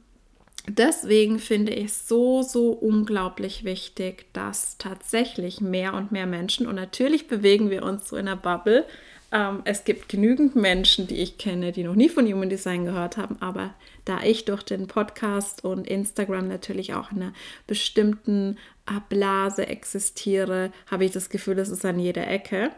deswegen 0.68 1.38
finde 1.38 1.72
ich 1.72 1.86
es 1.86 2.08
so, 2.08 2.42
so 2.42 2.70
unglaublich 2.70 3.64
wichtig, 3.64 4.26
dass 4.32 4.78
tatsächlich 4.78 5.60
mehr 5.60 5.94
und 5.94 6.12
mehr 6.12 6.26
Menschen, 6.26 6.66
und 6.66 6.76
natürlich 6.76 7.28
bewegen 7.28 7.70
wir 7.70 7.82
uns 7.82 8.08
so 8.08 8.16
in 8.16 8.28
einer 8.28 8.36
Bubble, 8.36 8.84
ähm, 9.32 9.62
es 9.64 9.84
gibt 9.84 10.08
genügend 10.08 10.56
Menschen, 10.56 11.06
die 11.06 11.16
ich 11.16 11.38
kenne, 11.38 11.72
die 11.72 11.82
noch 11.82 11.96
nie 11.96 12.08
von 12.08 12.26
Human 12.26 12.48
Design 12.48 12.84
gehört 12.84 13.16
haben, 13.16 13.36
aber 13.40 13.74
da 14.04 14.22
ich 14.22 14.44
durch 14.44 14.62
den 14.62 14.86
Podcast 14.86 15.64
und 15.64 15.86
Instagram 15.86 16.48
natürlich 16.48 16.94
auch 16.94 17.10
in 17.10 17.22
einer 17.22 17.32
bestimmten 17.66 18.56
äh, 18.86 19.00
Blase 19.08 19.66
existiere, 19.66 20.72
habe 20.90 21.04
ich 21.04 21.10
das 21.10 21.30
Gefühl, 21.30 21.58
es 21.58 21.70
ist 21.70 21.84
an 21.84 21.98
jeder 21.98 22.28
Ecke. 22.28 22.70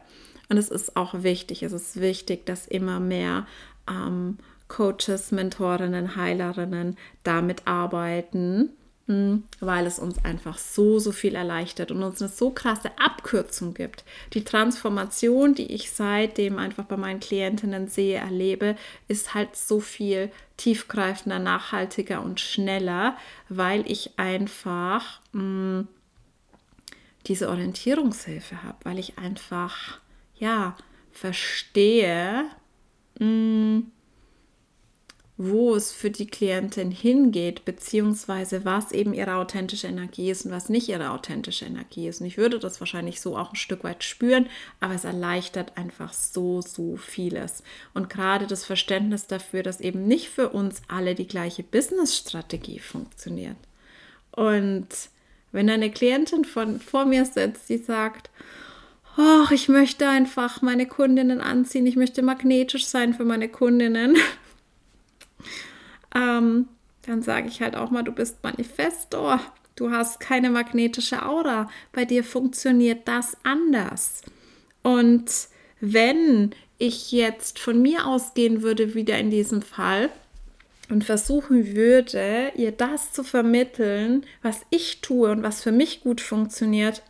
Und 0.49 0.59
es 0.59 0.69
ist 0.69 0.97
auch 0.97 1.25
wichtig, 1.25 1.65
es 1.65 1.73
ist 1.73 2.01
wichtig, 2.01 2.47
dass 2.47 2.69
immer 2.69 3.01
mehr 3.01 3.47
ähm, 3.91 4.39
Coaches, 4.69 5.33
Mentorinnen, 5.33 6.17
Heilerinnen 6.17 6.97
damit 7.23 7.67
arbeiten, 7.67 8.71
hm, 9.07 9.45
weil 9.61 9.87
es 9.87 10.01
uns 10.01 10.25
einfach 10.25 10.59
so, 10.59 10.99
so 10.99 11.13
viel 11.13 11.37
erleichtert 11.37 11.93
und 11.93 12.03
uns 12.03 12.21
eine 12.21 12.29
so 12.29 12.51
krasse 12.51 12.91
Abkürzung 12.99 13.73
gibt. 13.73 14.05
Die 14.33 14.43
Transformation, 14.43 15.55
die 15.55 15.73
ich 15.73 15.93
seitdem 15.93 16.59
einfach 16.59 16.85
bei 16.85 16.97
meinen 16.97 17.21
Klientinnen 17.21 17.87
sehe, 17.87 18.19
erlebe, 18.19 18.75
ist 19.07 19.35
halt 19.35 19.55
so 19.55 19.79
viel 19.79 20.33
tiefgreifender, 20.57 21.39
nachhaltiger 21.39 22.21
und 22.21 22.41
schneller, 22.41 23.17
weil 23.49 23.89
ich 23.89 24.19
einfach 24.19 25.21
hm, 25.33 25.87
diese 27.27 27.49
Orientierungshilfe 27.49 28.65
habe, 28.65 28.79
weil 28.83 28.99
ich 28.99 29.19
einfach, 29.19 30.01
ja, 30.37 30.77
verstehe, 31.13 32.47
mh, 33.19 33.27
hm, 33.27 33.56
wo 35.39 35.75
es 35.75 35.93
für 35.93 36.11
die 36.11 36.27
Klientin 36.27 36.91
hingeht, 36.91 37.67
beziehungsweise 37.67 38.65
was 38.65 38.93
eben 38.93 39.13
ihre 39.13 39.35
authentische 39.35 39.87
Energie 39.87 40.31
ist 40.31 40.47
und 40.47 40.51
was 40.51 40.71
nicht 40.71 40.89
ihre 40.89 41.11
authentische 41.11 41.67
Energie 41.67 42.09
ist. 42.09 42.23
Und 42.23 42.27
ich 42.27 42.39
würde 42.39 42.59
das 42.59 42.81
wahrscheinlich 42.81 43.21
so 43.21 43.37
auch 43.37 43.53
ein 43.53 43.57
Stück 43.57 43.85
weit 43.85 44.03
spüren, 44.03 44.47
aber 44.81 44.95
es 44.95 45.05
erleichtert 45.05 45.77
einfach 45.77 46.15
so, 46.15 46.63
so 46.63 46.97
vieles. 46.97 47.63
Und 47.93 48.09
gerade 48.09 48.47
das 48.47 48.65
Verständnis 48.65 49.27
dafür, 49.27 49.63
dass 49.63 49.81
eben 49.81 50.07
nicht 50.07 50.31
für 50.31 50.49
uns 50.49 50.81
alle 50.89 51.15
die 51.15 51.29
gleiche 51.29 51.63
Business-Strategie 51.63 52.79
funktioniert. 52.79 53.57
Und 54.33 54.89
wenn 55.53 55.69
eine 55.69 55.91
Klientin 55.91 56.47
von, 56.47 56.81
vor 56.81 57.05
mir 57.05 57.27
sitzt, 57.27 57.69
die 57.69 57.79
sagt, 57.79 58.31
oh, 59.19 59.45
ich 59.51 59.69
möchte 59.69 60.09
einfach 60.09 60.63
meine 60.63 60.87
Kundinnen 60.87 61.43
anziehen, 61.43 61.87
ich 61.87 61.97
möchte 61.97 62.23
magnetisch 62.23 62.87
sein 62.87 63.13
für 63.13 63.25
meine 63.25 63.51
Kundinnen, 63.51 64.17
ähm, 66.15 66.69
dann 67.03 67.23
sage 67.23 67.49
ich 67.49 67.61
halt 67.61 67.77
auch 67.77 67.91
mal, 67.91 68.03
du 68.03 68.13
bist 68.13 68.43
Manifestor. 68.43 69.41
Du 69.77 69.91
hast 69.91 70.21
keine 70.21 70.51
magnetische 70.51 71.25
Aura. 71.25 71.69
Bei 71.93 72.05
dir 72.05 72.25
funktioniert 72.25 73.07
das 73.07 73.37
anders. 73.45 74.23
Und 74.83 75.31
wenn 75.81 76.51
ich 76.79 77.13
jetzt 77.13 77.59
von 77.59 77.81
mir 77.81 78.07
ausgehen 78.07 78.63
würde, 78.63 78.95
wieder 78.95 79.19
in 79.19 79.31
diesem 79.31 79.63
Fall, 79.63 80.11
und 80.89 81.05
versuchen 81.05 81.75
würde, 81.75 82.53
ihr 82.55 82.73
das 82.73 83.13
zu 83.13 83.25
vermitteln, 83.25 84.25
was 84.43 84.61
ich 84.71 85.01
tue 85.01 85.31
und 85.31 85.43
was 85.43 85.63
für 85.63 85.73
mich 85.73 86.03
gut 86.03 86.21
funktioniert, 86.21 87.03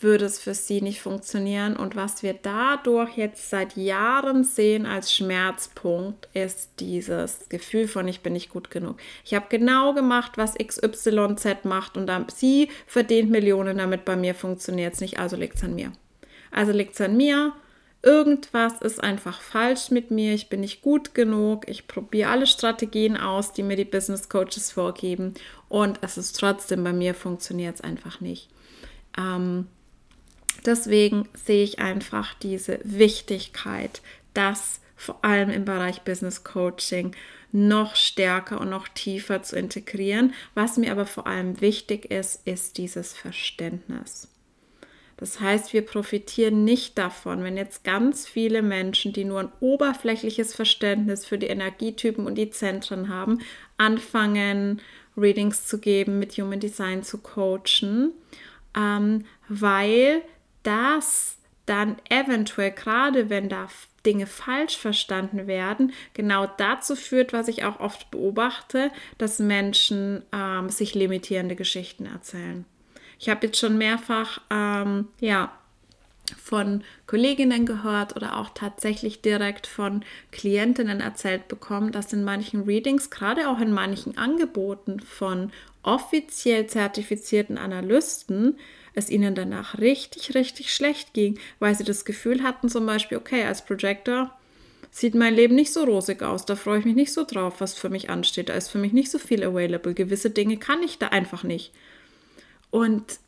würde 0.00 0.26
es 0.26 0.38
für 0.38 0.54
sie 0.54 0.80
nicht 0.80 1.00
funktionieren. 1.00 1.76
Und 1.76 1.96
was 1.96 2.22
wir 2.22 2.34
dadurch 2.34 3.16
jetzt 3.16 3.50
seit 3.50 3.76
Jahren 3.76 4.44
sehen 4.44 4.86
als 4.86 5.12
Schmerzpunkt, 5.12 6.28
ist 6.34 6.70
dieses 6.78 7.48
Gefühl 7.48 7.88
von, 7.88 8.06
ich 8.06 8.20
bin 8.20 8.32
nicht 8.32 8.50
gut 8.50 8.70
genug. 8.70 8.98
Ich 9.24 9.34
habe 9.34 9.46
genau 9.48 9.94
gemacht, 9.94 10.32
was 10.36 10.54
XYZ 10.54 11.64
macht 11.64 11.96
und 11.96 12.06
dann, 12.06 12.26
sie 12.28 12.68
verdient 12.86 13.30
Millionen 13.30 13.78
damit, 13.78 14.04
bei 14.04 14.16
mir 14.16 14.34
funktioniert 14.34 14.94
es 14.94 15.00
nicht, 15.00 15.18
also 15.18 15.36
liegt 15.36 15.56
es 15.56 15.64
an 15.64 15.74
mir. 15.74 15.92
Also 16.50 16.72
liegt 16.72 16.94
es 16.94 17.00
an 17.00 17.16
mir. 17.16 17.52
Irgendwas 18.00 18.80
ist 18.80 19.02
einfach 19.02 19.40
falsch 19.40 19.90
mit 19.90 20.12
mir, 20.12 20.32
ich 20.32 20.48
bin 20.48 20.60
nicht 20.60 20.82
gut 20.82 21.16
genug, 21.16 21.68
ich 21.68 21.88
probiere 21.88 22.30
alle 22.30 22.46
Strategien 22.46 23.16
aus, 23.16 23.52
die 23.52 23.64
mir 23.64 23.76
die 23.76 23.84
Business 23.84 24.28
Coaches 24.28 24.70
vorgeben 24.70 25.34
und 25.68 25.98
es 26.02 26.16
ist 26.16 26.38
trotzdem 26.38 26.84
bei 26.84 26.92
mir 26.92 27.12
funktioniert 27.12 27.74
es 27.74 27.80
einfach 27.80 28.20
nicht. 28.20 28.50
Ähm, 29.18 29.66
Deswegen 30.66 31.28
sehe 31.34 31.64
ich 31.64 31.78
einfach 31.78 32.34
diese 32.34 32.80
Wichtigkeit, 32.84 34.02
das 34.34 34.80
vor 34.96 35.24
allem 35.24 35.50
im 35.50 35.64
Bereich 35.64 36.02
Business 36.02 36.44
Coaching 36.44 37.14
noch 37.52 37.96
stärker 37.96 38.60
und 38.60 38.68
noch 38.68 38.88
tiefer 38.88 39.42
zu 39.42 39.56
integrieren. 39.56 40.34
Was 40.54 40.76
mir 40.76 40.92
aber 40.92 41.06
vor 41.06 41.26
allem 41.26 41.60
wichtig 41.60 42.10
ist, 42.10 42.46
ist 42.46 42.78
dieses 42.78 43.14
Verständnis. 43.14 44.28
Das 45.16 45.40
heißt, 45.40 45.72
wir 45.72 45.82
profitieren 45.82 46.64
nicht 46.64 46.96
davon, 46.96 47.42
wenn 47.42 47.56
jetzt 47.56 47.82
ganz 47.82 48.26
viele 48.26 48.62
Menschen, 48.62 49.12
die 49.12 49.24
nur 49.24 49.40
ein 49.40 49.52
oberflächliches 49.58 50.54
Verständnis 50.54 51.26
für 51.26 51.38
die 51.38 51.48
Energietypen 51.48 52.24
und 52.24 52.36
die 52.36 52.50
Zentren 52.50 53.08
haben, 53.08 53.40
anfangen, 53.78 54.80
Readings 55.16 55.66
zu 55.66 55.78
geben, 55.78 56.20
mit 56.20 56.34
Human 56.34 56.60
Design 56.60 57.02
zu 57.02 57.18
coachen, 57.18 58.12
ähm, 58.76 59.24
weil 59.48 60.22
das 60.62 61.38
dann 61.66 61.96
eventuell, 62.08 62.70
gerade 62.70 63.30
wenn 63.30 63.48
da 63.48 63.68
Dinge 64.06 64.26
falsch 64.26 64.78
verstanden 64.78 65.46
werden, 65.46 65.92
genau 66.14 66.46
dazu 66.56 66.96
führt, 66.96 67.32
was 67.32 67.48
ich 67.48 67.64
auch 67.64 67.80
oft 67.80 68.10
beobachte, 68.10 68.90
dass 69.18 69.38
Menschen 69.38 70.22
ähm, 70.32 70.70
sich 70.70 70.94
limitierende 70.94 71.56
Geschichten 71.56 72.06
erzählen. 72.06 72.64
Ich 73.18 73.28
habe 73.28 73.46
jetzt 73.46 73.58
schon 73.58 73.76
mehrfach 73.76 74.40
ähm, 74.50 75.08
ja, 75.20 75.52
von 76.36 76.84
Kolleginnen 77.06 77.66
gehört 77.66 78.16
oder 78.16 78.38
auch 78.38 78.50
tatsächlich 78.54 79.20
direkt 79.22 79.66
von 79.66 80.04
Klientinnen 80.30 81.00
erzählt 81.00 81.48
bekommen, 81.48 81.92
dass 81.92 82.12
in 82.12 82.24
manchen 82.24 82.62
Readings, 82.62 83.10
gerade 83.10 83.48
auch 83.48 83.60
in 83.60 83.72
manchen 83.72 84.16
Angeboten 84.16 85.00
von 85.00 85.52
offiziell 85.82 86.66
zertifizierten 86.66 87.58
Analysten, 87.58 88.58
es 88.98 89.10
ihnen 89.10 89.34
danach 89.34 89.78
richtig, 89.78 90.34
richtig 90.34 90.74
schlecht 90.74 91.14
ging, 91.14 91.38
weil 91.58 91.74
sie 91.74 91.84
das 91.84 92.04
Gefühl 92.04 92.42
hatten, 92.42 92.68
zum 92.68 92.86
Beispiel, 92.86 93.18
okay, 93.18 93.44
als 93.44 93.64
Projector 93.64 94.32
sieht 94.90 95.14
mein 95.14 95.34
Leben 95.34 95.54
nicht 95.54 95.72
so 95.72 95.84
rosig 95.84 96.22
aus, 96.22 96.44
da 96.44 96.56
freue 96.56 96.80
ich 96.80 96.84
mich 96.84 96.96
nicht 96.96 97.12
so 97.12 97.24
drauf, 97.24 97.60
was 97.60 97.74
für 97.74 97.90
mich 97.90 98.10
ansteht, 98.10 98.48
da 98.48 98.54
ist 98.54 98.68
für 98.68 98.78
mich 98.78 98.92
nicht 98.92 99.10
so 99.10 99.18
viel 99.18 99.44
available, 99.44 99.94
gewisse 99.94 100.30
Dinge 100.30 100.56
kann 100.56 100.82
ich 100.82 100.98
da 100.98 101.08
einfach 101.08 101.44
nicht. 101.44 101.72
Und 102.70 103.18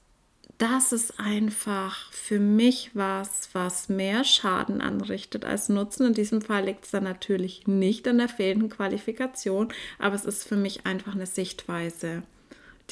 das 0.58 0.92
ist 0.92 1.18
einfach 1.18 2.12
für 2.12 2.38
mich 2.38 2.90
was, 2.92 3.48
was 3.54 3.88
mehr 3.88 4.24
Schaden 4.24 4.82
anrichtet 4.82 5.46
als 5.46 5.70
Nutzen. 5.70 6.08
In 6.08 6.12
diesem 6.12 6.42
Fall 6.42 6.66
liegt 6.66 6.84
es 6.84 6.90
dann 6.90 7.04
natürlich 7.04 7.66
nicht 7.66 8.06
an 8.06 8.18
der 8.18 8.28
fehlenden 8.28 8.68
Qualifikation, 8.68 9.72
aber 9.98 10.14
es 10.14 10.26
ist 10.26 10.46
für 10.46 10.56
mich 10.56 10.84
einfach 10.84 11.14
eine 11.14 11.24
Sichtweise 11.24 12.24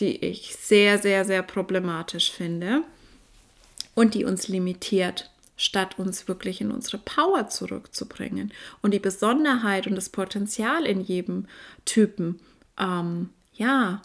die 0.00 0.24
ich 0.24 0.56
sehr, 0.56 0.98
sehr, 0.98 1.24
sehr 1.24 1.42
problematisch 1.42 2.30
finde 2.32 2.82
und 3.94 4.14
die 4.14 4.24
uns 4.24 4.48
limitiert, 4.48 5.30
statt 5.56 5.98
uns 5.98 6.28
wirklich 6.28 6.60
in 6.60 6.70
unsere 6.70 6.98
Power 6.98 7.48
zurückzubringen 7.48 8.52
und 8.80 8.94
die 8.94 9.00
Besonderheit 9.00 9.86
und 9.86 9.96
das 9.96 10.08
Potenzial 10.08 10.86
in 10.86 11.00
jedem 11.00 11.46
Typen, 11.84 12.40
ähm, 12.78 13.30
ja, 13.54 14.02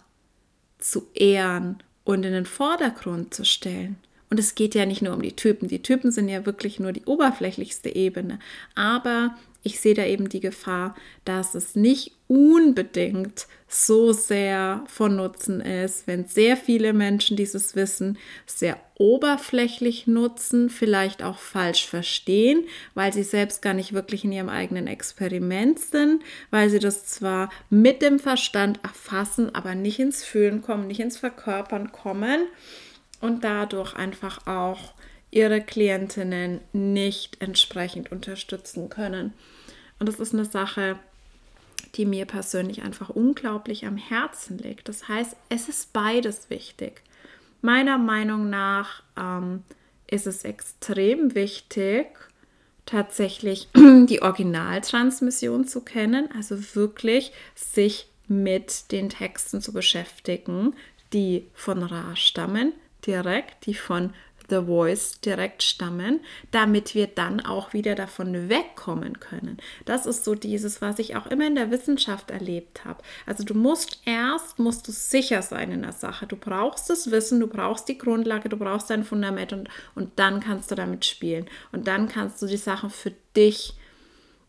zu 0.78 1.06
ehren 1.14 1.82
und 2.02 2.24
in 2.24 2.32
den 2.32 2.46
Vordergrund 2.46 3.32
zu 3.32 3.44
stellen. 3.44 3.96
Und 4.30 4.40
es 4.40 4.56
geht 4.56 4.74
ja 4.74 4.84
nicht 4.84 5.00
nur 5.00 5.14
um 5.14 5.22
die 5.22 5.36
Typen. 5.36 5.68
Die 5.68 5.82
Typen 5.82 6.10
sind 6.10 6.28
ja 6.28 6.44
wirklich 6.44 6.80
nur 6.80 6.92
die 6.92 7.04
oberflächlichste 7.04 7.94
Ebene. 7.94 8.40
Aber 8.74 9.36
ich 9.64 9.80
sehe 9.80 9.94
da 9.94 10.04
eben 10.04 10.28
die 10.28 10.40
Gefahr, 10.40 10.94
dass 11.24 11.54
es 11.54 11.74
nicht 11.74 12.12
unbedingt 12.28 13.46
so 13.66 14.12
sehr 14.12 14.84
von 14.86 15.16
Nutzen 15.16 15.60
ist, 15.60 16.06
wenn 16.06 16.26
sehr 16.26 16.56
viele 16.56 16.92
Menschen 16.92 17.36
dieses 17.36 17.74
Wissen 17.74 18.18
sehr 18.46 18.78
oberflächlich 18.96 20.06
nutzen, 20.06 20.70
vielleicht 20.70 21.22
auch 21.22 21.38
falsch 21.38 21.86
verstehen, 21.86 22.64
weil 22.94 23.12
sie 23.12 23.24
selbst 23.24 23.62
gar 23.62 23.74
nicht 23.74 23.94
wirklich 23.94 24.24
in 24.24 24.32
ihrem 24.32 24.48
eigenen 24.48 24.86
Experiment 24.86 25.80
sind, 25.80 26.22
weil 26.50 26.70
sie 26.70 26.78
das 26.78 27.06
zwar 27.06 27.50
mit 27.70 28.02
dem 28.02 28.18
Verstand 28.18 28.80
erfassen, 28.84 29.54
aber 29.54 29.74
nicht 29.74 29.98
ins 29.98 30.22
Fühlen 30.22 30.62
kommen, 30.62 30.86
nicht 30.86 31.00
ins 31.00 31.16
Verkörpern 31.16 31.90
kommen 31.90 32.42
und 33.20 33.42
dadurch 33.42 33.96
einfach 33.96 34.46
auch 34.46 34.92
ihre 35.34 35.60
Klientinnen 35.60 36.60
nicht 36.72 37.42
entsprechend 37.42 38.12
unterstützen 38.12 38.88
können. 38.88 39.34
Und 39.98 40.08
das 40.08 40.20
ist 40.20 40.34
eine 40.34 40.44
Sache, 40.44 40.98
die 41.94 42.06
mir 42.06 42.26
persönlich 42.26 42.82
einfach 42.82 43.10
unglaublich 43.10 43.86
am 43.86 43.96
Herzen 43.96 44.58
liegt. 44.58 44.88
Das 44.88 45.08
heißt, 45.08 45.36
es 45.48 45.68
ist 45.68 45.92
beides 45.92 46.50
wichtig. 46.50 47.02
Meiner 47.62 47.98
Meinung 47.98 48.50
nach 48.50 49.02
ähm, 49.16 49.62
ist 50.06 50.26
es 50.26 50.44
extrem 50.44 51.34
wichtig, 51.34 52.06
tatsächlich 52.86 53.68
die 53.74 54.22
Originaltransmission 54.22 55.66
zu 55.66 55.80
kennen, 55.80 56.28
also 56.36 56.56
wirklich 56.74 57.32
sich 57.54 58.08
mit 58.26 58.90
den 58.92 59.08
Texten 59.08 59.60
zu 59.60 59.72
beschäftigen, 59.72 60.74
die 61.12 61.46
von 61.54 61.82
Ra 61.82 62.16
stammen, 62.16 62.72
direkt, 63.06 63.66
die 63.66 63.74
von 63.74 64.12
The 64.48 64.62
Voice 64.66 65.20
direkt 65.20 65.62
stammen, 65.62 66.20
damit 66.50 66.94
wir 66.94 67.06
dann 67.06 67.40
auch 67.40 67.72
wieder 67.72 67.94
davon 67.94 68.48
wegkommen 68.48 69.20
können. 69.20 69.58
Das 69.84 70.06
ist 70.06 70.24
so 70.24 70.34
dieses, 70.34 70.80
was 70.80 70.98
ich 70.98 71.16
auch 71.16 71.26
immer 71.26 71.46
in 71.46 71.54
der 71.54 71.70
Wissenschaft 71.70 72.30
erlebt 72.30 72.84
habe. 72.84 73.02
Also 73.26 73.44
du 73.44 73.54
musst 73.54 74.00
erst, 74.04 74.58
musst 74.58 74.86
du 74.88 74.92
sicher 74.92 75.42
sein 75.42 75.70
in 75.72 75.82
der 75.82 75.92
Sache. 75.92 76.26
Du 76.26 76.36
brauchst 76.36 76.90
das 76.90 77.10
Wissen, 77.10 77.40
du 77.40 77.46
brauchst 77.46 77.88
die 77.88 77.98
Grundlage, 77.98 78.48
du 78.48 78.56
brauchst 78.56 78.90
dein 78.90 79.04
Fundament 79.04 79.52
und, 79.52 79.68
und 79.94 80.10
dann 80.16 80.40
kannst 80.40 80.70
du 80.70 80.74
damit 80.74 81.04
spielen. 81.04 81.46
Und 81.72 81.86
dann 81.88 82.08
kannst 82.08 82.40
du 82.42 82.46
die 82.46 82.56
Sachen 82.56 82.90
für 82.90 83.12
dich 83.36 83.74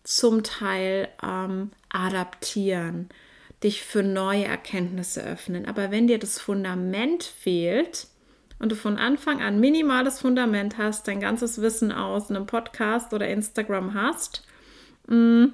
zum 0.04 0.44
Teil 0.44 1.10
ähm, 1.24 1.72
adaptieren. 1.90 3.10
dich 3.64 3.82
für 3.84 4.04
neue 4.04 4.46
Erkenntnisse 4.46 5.24
öffnen. 5.24 5.66
Aber 5.66 5.90
wenn 5.90 6.08
dir 6.08 6.20
das 6.20 6.40
Fundament 6.40 7.24
fehlt 7.24 8.08
und 8.60 8.72
du 8.72 8.76
von 8.76 8.98
Anfang 8.98 9.42
an 9.42 9.60
minimales 9.60 10.20
Fundament 10.22 10.78
hast, 10.78 11.08
dein 11.08 11.20
ganzes 11.20 11.62
Wissen 11.62 11.92
aus 11.92 12.30
einem 12.30 12.46
Podcast 12.46 13.14
oder 13.14 13.28
Instagram 13.28 13.94
hast 13.94 14.46
mm, 15.08 15.46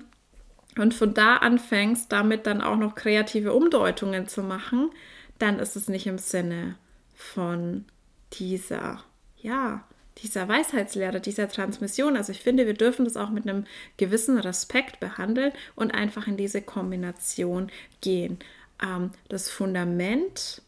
und 0.78 0.94
von 0.94 1.14
da 1.14 1.38
anfängst, 1.38 2.12
damit 2.12 2.46
dann 2.46 2.62
auch 2.62 2.78
noch 2.78 2.96
kreative 2.96 3.54
Umdeutungen 3.54 4.28
zu 4.28 4.44
machen, 4.44 4.92
dann 5.40 5.60
ist 5.60 5.76
es 5.76 5.88
nicht 5.88 6.08
im 6.08 6.18
Sinne 6.18 6.76
von 7.16 7.86
dieser, 8.34 9.04
ja, 9.42 9.84
dieser 10.20 10.48
Weisheitslehre, 10.48 11.20
dieser 11.20 11.50
Transmission. 11.50 12.16
Also 12.16 12.32
ich 12.32 12.42
finde, 12.42 12.68
wir 12.68 12.74
dürfen 12.74 13.06
das 13.06 13.18
auch 13.18 13.30
mit 13.30 13.48
einem 13.48 13.66
gewissen 13.98 14.38
Respekt 14.38 15.00
behandeln 15.00 15.52
und 15.76 15.94
einfach 15.94 16.28
in 16.28 16.38
diese 16.38 16.62
Kombination 16.62 17.72
gehen. 18.02 18.38
Ähm, 18.82 19.12
das 19.30 19.50
Fundament, 19.50 20.62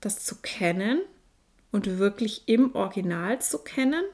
das 0.00 0.24
zu 0.24 0.36
kennen 0.42 1.00
und 1.74 1.98
wirklich 1.98 2.42
im 2.46 2.72
Original 2.76 3.40
zu 3.40 3.58
kennen. 3.58 4.04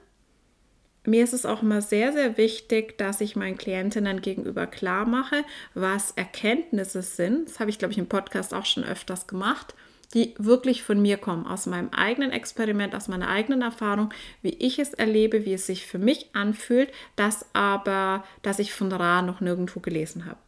Mir 1.04 1.22
ist 1.22 1.34
es 1.34 1.44
auch 1.44 1.60
immer 1.62 1.82
sehr, 1.82 2.10
sehr 2.10 2.38
wichtig, 2.38 2.96
dass 2.96 3.20
ich 3.20 3.36
meinen 3.36 3.58
Klientinnen 3.58 4.22
gegenüber 4.22 4.66
klar 4.66 5.04
mache, 5.04 5.44
was 5.74 6.12
Erkenntnisse 6.12 7.02
sind. 7.02 7.50
Das 7.50 7.60
habe 7.60 7.68
ich, 7.68 7.78
glaube 7.78 7.92
ich, 7.92 7.98
im 7.98 8.08
Podcast 8.08 8.54
auch 8.54 8.64
schon 8.64 8.84
öfters 8.84 9.26
gemacht 9.26 9.74
die 10.12 10.34
wirklich 10.38 10.82
von 10.82 11.00
mir 11.00 11.18
kommen, 11.18 11.46
aus 11.46 11.66
meinem 11.66 11.90
eigenen 11.90 12.32
Experiment, 12.32 12.96
aus 12.96 13.06
meiner 13.06 13.28
eigenen 13.28 13.62
Erfahrung, 13.62 14.12
wie 14.42 14.56
ich 14.58 14.80
es 14.80 14.92
erlebe, 14.92 15.44
wie 15.46 15.54
es 15.54 15.66
sich 15.66 15.86
für 15.86 16.00
mich 16.00 16.30
anfühlt, 16.32 16.90
das 17.14 17.46
aber, 17.52 18.24
dass 18.42 18.58
ich 18.58 18.72
von 18.72 18.90
Ra 18.90 19.22
noch 19.22 19.40
nirgendwo 19.40 19.78
gelesen 19.78 20.26
habe. 20.26 20.40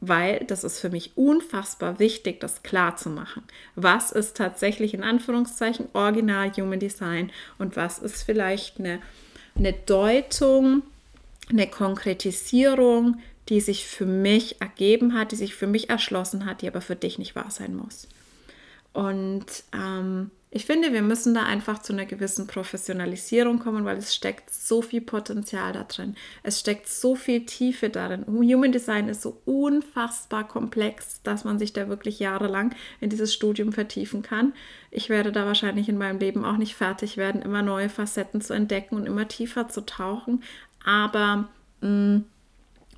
Weil 0.00 0.44
das 0.46 0.64
ist 0.64 0.80
für 0.80 0.88
mich 0.88 1.16
unfassbar 1.16 1.98
wichtig, 1.98 2.40
das 2.40 2.62
klar 2.62 2.96
zu 2.96 3.10
machen. 3.10 3.42
Was 3.74 4.12
ist 4.12 4.36
tatsächlich 4.36 4.94
in 4.94 5.02
Anführungszeichen 5.02 5.88
Original 5.92 6.50
Human 6.52 6.80
Design 6.80 7.30
und 7.58 7.76
was 7.76 7.98
ist 7.98 8.22
vielleicht 8.22 8.78
eine, 8.78 9.00
eine 9.56 9.74
Deutung, 9.74 10.82
eine 11.50 11.66
Konkretisierung, 11.66 13.18
die 13.50 13.60
sich 13.60 13.84
für 13.84 14.06
mich 14.06 14.60
ergeben 14.60 15.14
hat, 15.14 15.32
die 15.32 15.36
sich 15.36 15.54
für 15.54 15.66
mich 15.66 15.90
erschlossen 15.90 16.46
hat, 16.46 16.62
die 16.62 16.68
aber 16.68 16.80
für 16.80 16.96
dich 16.96 17.18
nicht 17.18 17.34
wahr 17.34 17.50
sein 17.50 17.74
muss. 17.74 18.08
Und 18.92 19.46
ähm, 19.74 20.30
ich 20.52 20.66
finde, 20.66 20.92
wir 20.92 21.02
müssen 21.02 21.32
da 21.32 21.44
einfach 21.44 21.80
zu 21.80 21.92
einer 21.92 22.06
gewissen 22.06 22.48
Professionalisierung 22.48 23.60
kommen, 23.60 23.84
weil 23.84 23.98
es 23.98 24.12
steckt 24.12 24.52
so 24.52 24.82
viel 24.82 25.00
Potenzial 25.00 25.72
da 25.72 25.84
drin. 25.84 26.16
Es 26.42 26.58
steckt 26.58 26.88
so 26.88 27.14
viel 27.14 27.46
Tiefe 27.46 27.88
darin. 27.88 28.26
Human 28.26 28.72
Design 28.72 29.08
ist 29.08 29.22
so 29.22 29.40
unfassbar 29.44 30.48
komplex, 30.48 31.22
dass 31.22 31.44
man 31.44 31.60
sich 31.60 31.72
da 31.72 31.88
wirklich 31.88 32.18
jahrelang 32.18 32.74
in 33.00 33.10
dieses 33.10 33.32
Studium 33.32 33.72
vertiefen 33.72 34.22
kann. 34.22 34.52
Ich 34.90 35.08
werde 35.08 35.30
da 35.30 35.46
wahrscheinlich 35.46 35.88
in 35.88 35.98
meinem 35.98 36.18
Leben 36.18 36.44
auch 36.44 36.56
nicht 36.56 36.74
fertig 36.74 37.16
werden, 37.16 37.42
immer 37.42 37.62
neue 37.62 37.88
Facetten 37.88 38.40
zu 38.40 38.52
entdecken 38.52 38.96
und 38.96 39.06
immer 39.06 39.28
tiefer 39.28 39.68
zu 39.68 39.82
tauchen. 39.82 40.42
Aber 40.84 41.48
mh, 41.80 41.88
mm, 41.88 42.24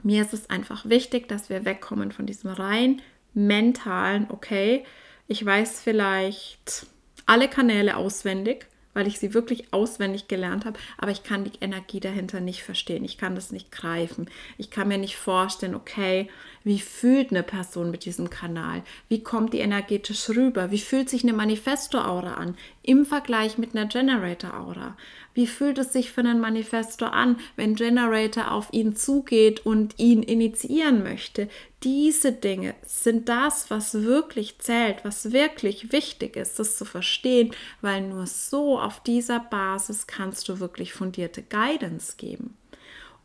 mir 0.05 0.23
ist 0.23 0.33
es 0.33 0.49
einfach 0.49 0.88
wichtig, 0.88 1.29
dass 1.29 1.51
wir 1.51 1.67
wegkommen 1.67 2.12
von 2.12 2.25
diesem 2.25 2.51
rein 2.51 3.03
mentalen, 3.35 4.27
okay, 4.31 4.85
ich 5.29 5.45
weiß 5.45 5.83
vielleicht 5.83 6.87
alle 7.33 7.49
Kanäle 7.49 7.97
auswendig, 7.97 8.66
weil 8.95 9.07
ich 9.07 9.19
sie 9.19 9.35
wirklich 9.35 9.73
auswendig 9.73 10.29
gelernt 10.29 10.65
habe, 10.65 10.79
aber 10.99 11.11
ich 11.11 11.23
kann 11.23 11.45
die 11.45 11.59
Energie 11.61 12.01
dahinter 12.01 12.41
nicht 12.41 12.63
verstehen. 12.63 13.05
Ich 13.05 13.19
kann 13.19 13.35
das 13.35 13.53
nicht 13.53 13.73
greifen. 13.73 14.29
Ich 14.59 14.71
kann 14.71 14.89
mir 14.89 14.99
nicht 14.99 15.17
vorstellen, 15.17 15.75
okay, 15.75 16.29
wie 16.65 16.79
fühlt 16.79 17.31
eine 17.31 17.43
Person 17.43 17.91
mit 17.91 18.05
diesem 18.05 18.31
Kanal? 18.31 18.83
Wie 19.09 19.23
kommt 19.23 19.53
die 19.53 19.59
energetisch 19.59 20.29
rüber? 20.31 20.71
Wie 20.71 20.79
fühlt 20.79 21.11
sich 21.11 21.23
eine 21.23 21.33
Manifesto-Aura 21.33 22.35
an 22.35 22.57
im 22.83 23.05
Vergleich 23.05 23.59
mit 23.59 23.75
einer 23.75 23.87
Generator-Aura? 23.87 24.97
Wie 25.35 25.47
fühlt 25.47 25.79
es 25.79 25.93
sich 25.93 26.13
für 26.13 26.21
einen 26.21 26.41
Manifesto 26.41 27.07
an, 27.07 27.39
wenn 27.57 27.75
Generator 27.75 28.53
auf 28.53 28.69
ihn 28.73 28.95
zugeht 28.97 29.65
und 29.65 29.99
ihn 29.99 30.23
initiieren 30.23 31.03
möchte? 31.03 31.49
Diese 31.83 32.33
Dinge 32.33 32.75
sind 32.85 33.29
das, 33.29 33.71
was 33.71 33.95
wirklich 34.03 34.59
zählt, 34.59 35.05
was 35.05 35.33
wirklich 35.33 35.91
wichtig 35.91 36.37
ist, 36.37 36.59
das 36.59 36.77
zu 36.77 36.85
verstehen, 36.85 37.53
weil 37.81 38.03
nur 38.03 38.27
so 38.27 38.79
auf 38.83 39.01
dieser 39.01 39.40
Basis 39.40 40.07
kannst 40.07 40.49
du 40.49 40.61
wirklich 40.61 40.92
fundierte 40.92 41.42
Guidance 41.42 42.16
geben. 42.16 42.57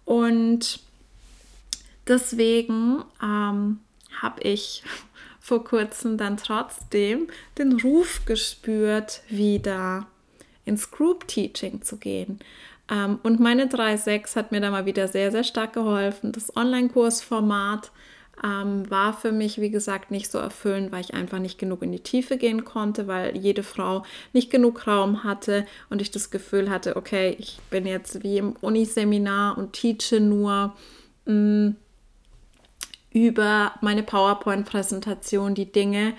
Und 0.05 0.79
deswegen 2.07 3.03
ähm, 3.21 3.79
habe 4.21 4.41
ich 4.41 4.83
vor 5.39 5.63
kurzem 5.63 6.17
dann 6.17 6.37
trotzdem 6.37 7.27
den 7.57 7.79
Ruf 7.79 8.25
gespürt, 8.25 9.21
wieder 9.29 10.07
ins 10.65 10.91
Group 10.91 11.27
Teaching 11.27 11.81
zu 11.81 11.97
gehen. 11.97 12.39
Ähm, 12.89 13.19
und 13.23 13.39
meine 13.39 13.67
3.6 13.67 14.35
hat 14.35 14.51
mir 14.51 14.61
da 14.61 14.71
mal 14.71 14.85
wieder 14.85 15.07
sehr, 15.07 15.31
sehr 15.31 15.43
stark 15.43 15.73
geholfen. 15.73 16.31
Das 16.31 16.55
Online-Kursformat 16.55 17.91
ähm, 18.43 18.89
war 18.89 19.13
für 19.13 19.31
mich, 19.31 19.59
wie 19.59 19.69
gesagt, 19.69 20.11
nicht 20.11 20.31
so 20.31 20.37
erfüllend, 20.37 20.91
weil 20.91 21.01
ich 21.01 21.13
einfach 21.13 21.39
nicht 21.39 21.57
genug 21.57 21.81
in 21.81 21.91
die 21.91 21.99
Tiefe 21.99 22.37
gehen 22.37 22.65
konnte, 22.65 23.07
weil 23.07 23.35
jede 23.35 23.63
Frau 23.63 24.03
nicht 24.33 24.49
genug 24.49 24.87
Raum 24.87 25.23
hatte 25.23 25.65
und 25.89 26.01
ich 26.01 26.11
das 26.11 26.29
Gefühl 26.29 26.69
hatte, 26.69 26.95
okay, 26.95 27.35
ich 27.39 27.59
bin 27.69 27.85
jetzt 27.85 28.23
wie 28.23 28.37
im 28.37 28.55
Uniseminar 28.61 29.57
und 29.57 29.73
teache 29.73 30.19
nur 30.19 30.75
mh, 31.25 31.33
mm, 31.33 31.75
über 33.11 33.73
meine 33.81 34.03
PowerPoint-Präsentation 34.03 35.55
die 35.55 35.71
Dinge, 35.71 36.13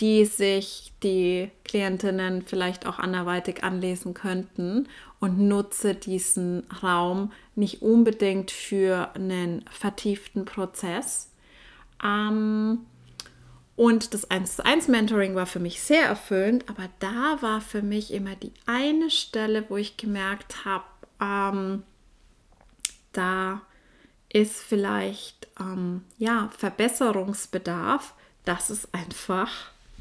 die 0.00 0.24
sich 0.24 0.92
die 1.02 1.50
Klientinnen 1.64 2.42
vielleicht 2.42 2.86
auch 2.86 2.98
anderweitig 2.98 3.64
anlesen 3.64 4.14
könnten 4.14 4.88
und 5.20 5.38
nutze 5.38 5.94
diesen 5.94 6.64
Raum 6.82 7.32
nicht 7.56 7.82
unbedingt 7.82 8.50
für 8.50 9.10
einen 9.14 9.64
vertieften 9.70 10.44
Prozess. 10.44 11.32
Ähm, 12.04 12.86
und 13.76 14.12
das 14.12 14.30
1 14.30 14.56
zu 14.56 14.64
1 14.64 14.88
Mentoring 14.88 15.34
war 15.34 15.46
für 15.46 15.60
mich 15.60 15.80
sehr 15.80 16.04
erfüllend, 16.04 16.68
aber 16.68 16.88
da 16.98 17.38
war 17.40 17.60
für 17.60 17.82
mich 17.82 18.12
immer 18.12 18.34
die 18.34 18.52
eine 18.66 19.10
Stelle, 19.10 19.64
wo 19.68 19.76
ich 19.76 19.96
gemerkt 19.96 20.64
habe, 20.64 20.84
ähm, 21.20 21.82
da 23.12 23.62
ist 24.30 24.60
vielleicht 24.60 25.48
ähm, 25.60 26.04
ja 26.18 26.50
Verbesserungsbedarf. 26.56 28.14
Das 28.44 28.70
ist 28.70 28.92
einfach 28.92 29.50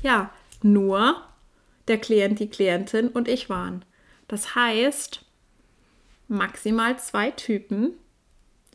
ja, 0.02 0.32
nur 0.62 1.22
der 1.88 2.00
Klient, 2.00 2.40
die 2.40 2.50
Klientin 2.50 3.10
und 3.10 3.28
ich 3.28 3.50
waren. 3.50 3.86
Das 4.28 4.56
heißt, 4.56 5.24
maximal 6.28 7.00
zwei 7.00 7.32
Typen. 7.32 7.94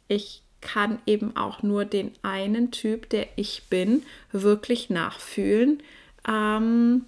Ich 0.09 0.43
kann 0.62 0.98
eben 1.05 1.37
auch 1.37 1.62
nur 1.62 1.85
den 1.85 2.12
einen 2.22 2.70
Typ, 2.70 3.11
der 3.11 3.27
ich 3.37 3.64
bin, 3.68 4.03
wirklich 4.31 4.88
nachfühlen. 4.88 5.83
Ähm, 6.27 7.05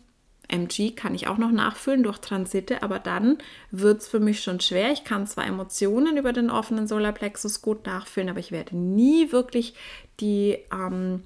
MG 0.48 0.90
kann 0.90 1.14
ich 1.14 1.26
auch 1.26 1.38
noch 1.38 1.52
nachfühlen 1.52 2.02
durch 2.02 2.18
Transite, 2.18 2.82
aber 2.82 2.98
dann 2.98 3.38
wird 3.70 4.02
es 4.02 4.08
für 4.08 4.20
mich 4.20 4.42
schon 4.42 4.60
schwer. 4.60 4.92
Ich 4.92 5.04
kann 5.04 5.26
zwar 5.26 5.46
Emotionen 5.46 6.18
über 6.18 6.34
den 6.34 6.50
offenen 6.50 6.86
Solarplexus 6.86 7.62
gut 7.62 7.86
nachfühlen, 7.86 8.28
aber 8.28 8.40
ich 8.40 8.52
werde 8.52 8.76
nie 8.76 9.32
wirklich 9.32 9.74
die 10.20 10.58
ähm, 10.70 11.22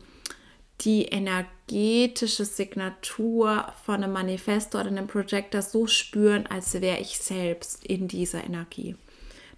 die 0.82 1.06
energetische 1.06 2.44
Signatur 2.44 3.72
von 3.84 3.96
einem 3.96 4.12
Manifesto 4.12 4.78
oder 4.78 4.88
einem 4.88 5.08
Projector 5.08 5.60
so 5.60 5.88
spüren, 5.88 6.46
als 6.46 6.80
wäre 6.80 7.00
ich 7.00 7.18
selbst 7.18 7.84
in 7.84 8.06
dieser 8.06 8.44
Energie. 8.44 8.94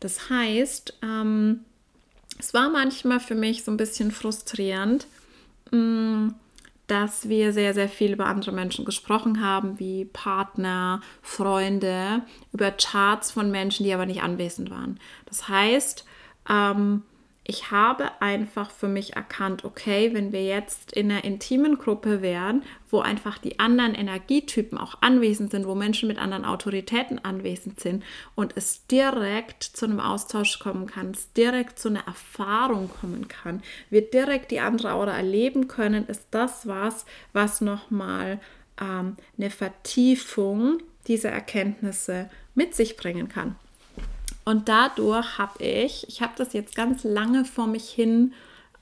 Das 0.00 0.30
heißt, 0.30 0.98
ähm, 1.02 1.66
es 2.40 2.55
war 2.55 2.70
manchmal 2.70 3.20
für 3.20 3.35
mich 3.35 3.64
so 3.64 3.70
ein 3.70 3.76
bisschen 3.76 4.11
frustrierend, 4.11 5.07
mm, 5.70 6.29
dass 6.87 7.29
wir 7.29 7.53
sehr, 7.53 7.74
sehr 7.74 7.88
viel 7.88 8.12
über 8.12 8.26
andere 8.26 8.50
Menschen 8.50 8.85
gesprochen 8.87 9.44
haben, 9.44 9.79
wie 9.79 10.07
Partner, 10.07 11.03
Freunde, 11.22 12.22
über 12.53 12.72
Charts 12.72 13.31
von 13.31 13.50
Menschen, 13.50 13.85
die 13.85 13.92
aber 13.92 14.07
nicht 14.07 14.22
anwesend 14.22 14.70
waren. 14.70 14.98
Das 15.26 15.48
heißt, 15.48 16.05
ähm, 16.48 17.03
ich 17.50 17.72
habe 17.72 18.12
einfach 18.20 18.70
für 18.70 18.86
mich 18.86 19.16
erkannt, 19.16 19.64
okay, 19.64 20.14
wenn 20.14 20.30
wir 20.30 20.44
jetzt 20.44 20.92
in 20.92 21.10
einer 21.10 21.24
intimen 21.24 21.78
Gruppe 21.78 22.22
wären, 22.22 22.62
wo 22.88 23.00
einfach 23.00 23.38
die 23.38 23.58
anderen 23.58 23.96
Energietypen 23.96 24.78
auch 24.78 24.98
anwesend 25.01 25.51
sind, 25.51 25.66
wo 25.66 25.74
Menschen 25.74 26.07
mit 26.07 26.16
anderen 26.16 26.44
Autoritäten 26.44 27.18
anwesend 27.18 27.80
sind 27.80 28.05
und 28.36 28.57
es 28.57 28.86
direkt 28.86 29.64
zu 29.64 29.86
einem 29.86 29.98
Austausch 29.98 30.61
kommen 30.61 30.86
kann, 30.86 31.11
es 31.11 31.32
direkt 31.32 31.80
zu 31.80 31.88
einer 31.88 32.07
Erfahrung 32.07 32.88
kommen 32.88 33.26
kann, 33.26 33.62
wir 33.90 34.09
direkt 34.09 34.53
die 34.53 34.61
andere 34.61 34.92
Aura 34.92 35.16
erleben 35.16 35.66
können, 35.66 36.07
ist 36.07 36.28
das 36.30 36.68
was, 36.68 37.05
was 37.32 37.61
nochmal 37.61 38.38
ähm, 38.80 39.16
eine 39.36 39.51
Vertiefung 39.51 40.78
dieser 41.09 41.30
Erkenntnisse 41.30 42.30
mit 42.55 42.76
sich 42.76 42.96
bringen 42.96 43.28
kann. 43.28 43.57
Und 44.45 44.68
dadurch 44.68 45.38
habe 45.38 45.62
ich, 45.62 46.09
ich 46.09 46.22
habe 46.22 46.32
das 46.36 46.53
jetzt 46.53 46.74
ganz 46.74 47.05
lange 47.05 47.45
vor 47.45 47.66
mich 47.66 47.88
hin, 47.88 48.32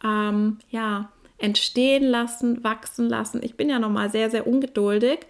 ähm, 0.05 0.59
ja, 0.71 1.11
entstehen 1.39 2.05
lassen, 2.05 2.65
wachsen 2.65 3.09
lassen. 3.09 3.43
Ich 3.43 3.57
bin 3.57 3.69
ja 3.69 3.79
nochmal 3.79 4.11
sehr, 4.11 4.31
sehr 4.31 4.47
ungeduldig. 4.47 5.21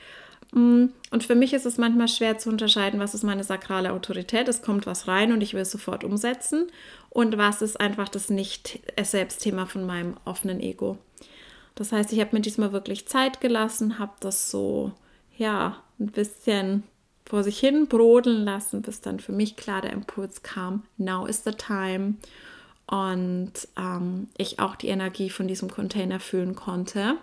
Mm, 0.52 0.86
und 1.10 1.24
für 1.24 1.34
mich 1.34 1.52
ist 1.52 1.66
es 1.66 1.78
manchmal 1.78 2.08
schwer 2.08 2.38
zu 2.38 2.48
unterscheiden, 2.48 3.00
was 3.00 3.14
ist 3.14 3.22
meine 3.22 3.44
sakrale 3.44 3.92
Autorität. 3.92 4.48
Es 4.48 4.62
kommt 4.62 4.86
was 4.86 5.06
rein 5.08 5.32
und 5.32 5.42
ich 5.42 5.54
will 5.54 5.62
es 5.62 5.70
sofort 5.70 6.04
umsetzen. 6.04 6.68
Und 7.10 7.36
was 7.36 7.62
ist 7.62 7.80
einfach 7.80 8.08
das 8.08 8.30
Nicht-Selbstthema 8.30 9.66
von 9.66 9.84
meinem 9.84 10.16
offenen 10.24 10.60
Ego. 10.60 10.98
Das 11.74 11.92
heißt, 11.92 12.12
ich 12.12 12.20
habe 12.20 12.34
mir 12.34 12.42
diesmal 12.42 12.72
wirklich 12.72 13.06
Zeit 13.06 13.40
gelassen, 13.40 13.98
habe 13.98 14.12
das 14.20 14.50
so, 14.50 14.92
ja, 15.36 15.76
ein 16.00 16.08
bisschen 16.08 16.82
vor 17.28 17.44
sich 17.44 17.58
hin 17.58 17.88
brodeln 17.88 18.44
lassen, 18.44 18.82
bis 18.82 19.00
dann 19.00 19.20
für 19.20 19.32
mich 19.32 19.56
klar 19.56 19.82
der 19.82 19.92
Impuls 19.92 20.42
kam, 20.42 20.84
now 20.96 21.26
is 21.26 21.44
the 21.44 21.52
time. 21.52 22.14
Und 22.86 23.52
ähm, 23.76 24.28
ich 24.38 24.60
auch 24.60 24.76
die 24.76 24.88
Energie 24.88 25.28
von 25.28 25.46
diesem 25.46 25.70
Container 25.70 26.20
fühlen 26.20 26.54
konnte. 26.54 27.16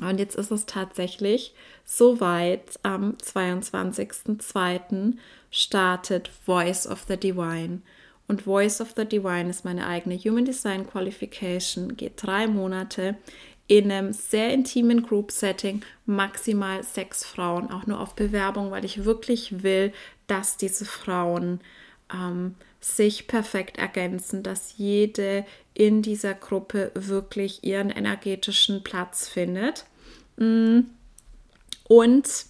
Und 0.00 0.18
jetzt 0.18 0.34
ist 0.34 0.50
es 0.50 0.66
tatsächlich 0.66 1.54
soweit. 1.84 2.80
Am 2.82 3.12
22.02. 3.12 5.12
startet 5.52 6.28
Voice 6.44 6.88
of 6.88 7.04
the 7.06 7.16
Divine. 7.16 7.82
Und 8.26 8.42
Voice 8.42 8.80
of 8.80 8.94
the 8.96 9.04
Divine 9.04 9.50
ist 9.50 9.64
meine 9.64 9.86
eigene 9.86 10.16
Human 10.16 10.44
Design 10.44 10.88
Qualification, 10.88 11.96
geht 11.96 12.14
drei 12.16 12.48
Monate 12.48 13.16
in 13.66 13.90
einem 13.90 14.12
sehr 14.12 14.52
intimen 14.52 15.02
Group-Setting, 15.02 15.82
maximal 16.06 16.82
sechs 16.82 17.24
Frauen, 17.24 17.70
auch 17.70 17.86
nur 17.86 18.00
auf 18.00 18.14
Bewerbung, 18.14 18.70
weil 18.70 18.84
ich 18.84 19.04
wirklich 19.04 19.62
will, 19.62 19.92
dass 20.26 20.56
diese 20.56 20.84
Frauen 20.84 21.60
ähm, 22.12 22.56
sich 22.80 23.26
perfekt 23.26 23.78
ergänzen, 23.78 24.42
dass 24.42 24.76
jede 24.76 25.46
in 25.72 26.02
dieser 26.02 26.34
Gruppe 26.34 26.92
wirklich 26.94 27.64
ihren 27.64 27.90
energetischen 27.90 28.84
Platz 28.84 29.28
findet. 29.28 29.86
Mm. 30.36 30.80
Und 31.88 32.46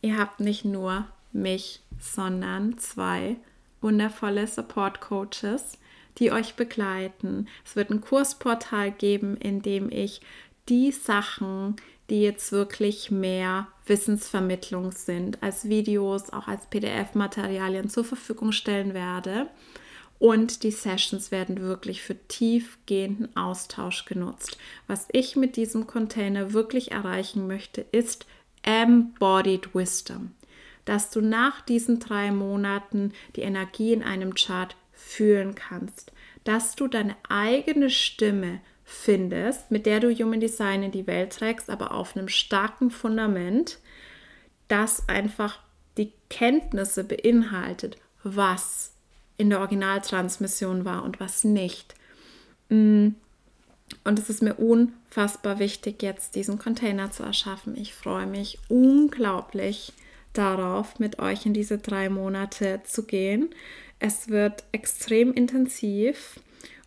ihr 0.00 0.18
habt 0.18 0.40
nicht 0.40 0.64
nur 0.64 1.06
mich, 1.32 1.80
sondern 2.00 2.78
zwei 2.78 3.36
wundervolle 3.80 4.46
Support 4.46 5.00
Coaches, 5.00 5.78
die 6.20 6.30
euch 6.30 6.54
begleiten. 6.54 7.48
Es 7.64 7.74
wird 7.74 7.90
ein 7.90 8.00
Kursportal 8.00 8.92
geben, 8.92 9.36
in 9.36 9.62
dem 9.62 9.90
ich 9.90 10.20
die 10.68 10.92
Sachen, 10.92 11.76
die 12.10 12.22
jetzt 12.22 12.52
wirklich 12.52 13.10
mehr 13.10 13.68
Wissensvermittlung 13.86 14.92
sind, 14.92 15.42
als 15.42 15.68
Videos, 15.68 16.30
auch 16.30 16.48
als 16.48 16.66
PDF-Materialien 16.66 17.88
zur 17.88 18.04
Verfügung 18.04 18.52
stellen 18.52 18.94
werde. 18.94 19.48
Und 20.18 20.64
die 20.64 20.70
Sessions 20.70 21.30
werden 21.30 21.62
wirklich 21.62 22.02
für 22.02 22.16
tiefgehenden 22.28 23.34
Austausch 23.36 24.04
genutzt. 24.04 24.58
Was 24.86 25.08
ich 25.12 25.34
mit 25.34 25.56
diesem 25.56 25.86
Container 25.86 26.52
wirklich 26.52 26.92
erreichen 26.92 27.46
möchte, 27.46 27.80
ist 27.80 28.26
Embodied 28.62 29.74
Wisdom. 29.74 30.32
Dass 30.84 31.10
du 31.10 31.22
nach 31.22 31.62
diesen 31.62 32.00
drei 32.00 32.32
Monaten 32.32 33.12
die 33.36 33.42
Energie 33.42 33.92
in 33.92 34.02
einem 34.02 34.34
Chart 34.34 34.76
fühlen 35.10 35.54
kannst. 35.54 36.12
Dass 36.44 36.76
du 36.76 36.86
deine 36.86 37.16
eigene 37.28 37.90
Stimme 37.90 38.60
findest, 38.84 39.70
mit 39.70 39.86
der 39.86 40.00
du 40.00 40.10
Human 40.12 40.40
Design 40.40 40.82
in 40.82 40.92
die 40.92 41.06
Welt 41.06 41.32
trägst, 41.32 41.68
aber 41.68 41.92
auf 41.92 42.16
einem 42.16 42.28
starken 42.28 42.90
Fundament, 42.90 43.78
das 44.68 45.08
einfach 45.08 45.60
die 45.96 46.12
Kenntnisse 46.28 47.04
beinhaltet, 47.04 47.96
was 48.22 48.92
in 49.36 49.50
der 49.50 49.60
Originaltransmission 49.60 50.84
war 50.84 51.02
und 51.02 51.18
was 51.18 51.44
nicht. 51.44 51.94
Mm. 52.68 53.08
Und 54.04 54.18
es 54.20 54.30
ist 54.30 54.40
mir 54.40 54.54
unfassbar 54.54 55.58
wichtig, 55.58 56.00
jetzt 56.02 56.36
diesen 56.36 56.60
Container 56.60 57.10
zu 57.10 57.24
erschaffen. 57.24 57.76
Ich 57.76 57.92
freue 57.92 58.26
mich 58.26 58.58
unglaublich 58.68 59.92
darauf, 60.32 61.00
mit 61.00 61.18
euch 61.18 61.44
in 61.44 61.54
diese 61.54 61.78
drei 61.78 62.08
Monate 62.08 62.80
zu 62.84 63.04
gehen. 63.04 63.50
Es 64.00 64.28
wird 64.28 64.64
extrem 64.72 65.32
intensiv. 65.32 66.40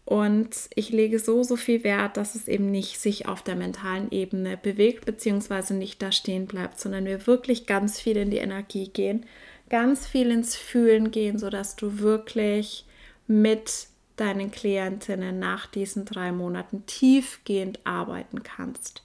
Und 0.05 0.69
ich 0.75 0.89
lege 0.89 1.17
so, 1.17 1.43
so 1.43 1.55
viel 1.55 1.85
Wert, 1.85 2.17
dass 2.17 2.35
es 2.35 2.49
eben 2.49 2.69
nicht 2.71 2.99
sich 2.99 3.27
auf 3.29 3.41
der 3.41 3.55
mentalen 3.55 4.11
Ebene 4.11 4.57
bewegt, 4.57 5.05
beziehungsweise 5.05 5.75
nicht 5.75 6.01
da 6.01 6.11
stehen 6.11 6.45
bleibt, 6.45 6.77
sondern 6.77 7.05
wir 7.05 7.25
wirklich 7.25 7.67
ganz 7.67 8.01
viel 8.01 8.17
in 8.17 8.29
die 8.29 8.37
Energie 8.37 8.89
gehen, 8.89 9.25
ganz 9.69 10.05
viel 10.05 10.29
ins 10.29 10.57
Fühlen 10.57 11.11
gehen, 11.11 11.39
sodass 11.39 11.77
du 11.77 11.99
wirklich 11.99 12.85
mit 13.27 13.87
deinen 14.17 14.51
Klientinnen 14.51 15.39
nach 15.39 15.67
diesen 15.67 16.03
drei 16.03 16.33
Monaten 16.33 16.85
tiefgehend 16.85 17.79
arbeiten 17.85 18.43
kannst. 18.43 19.03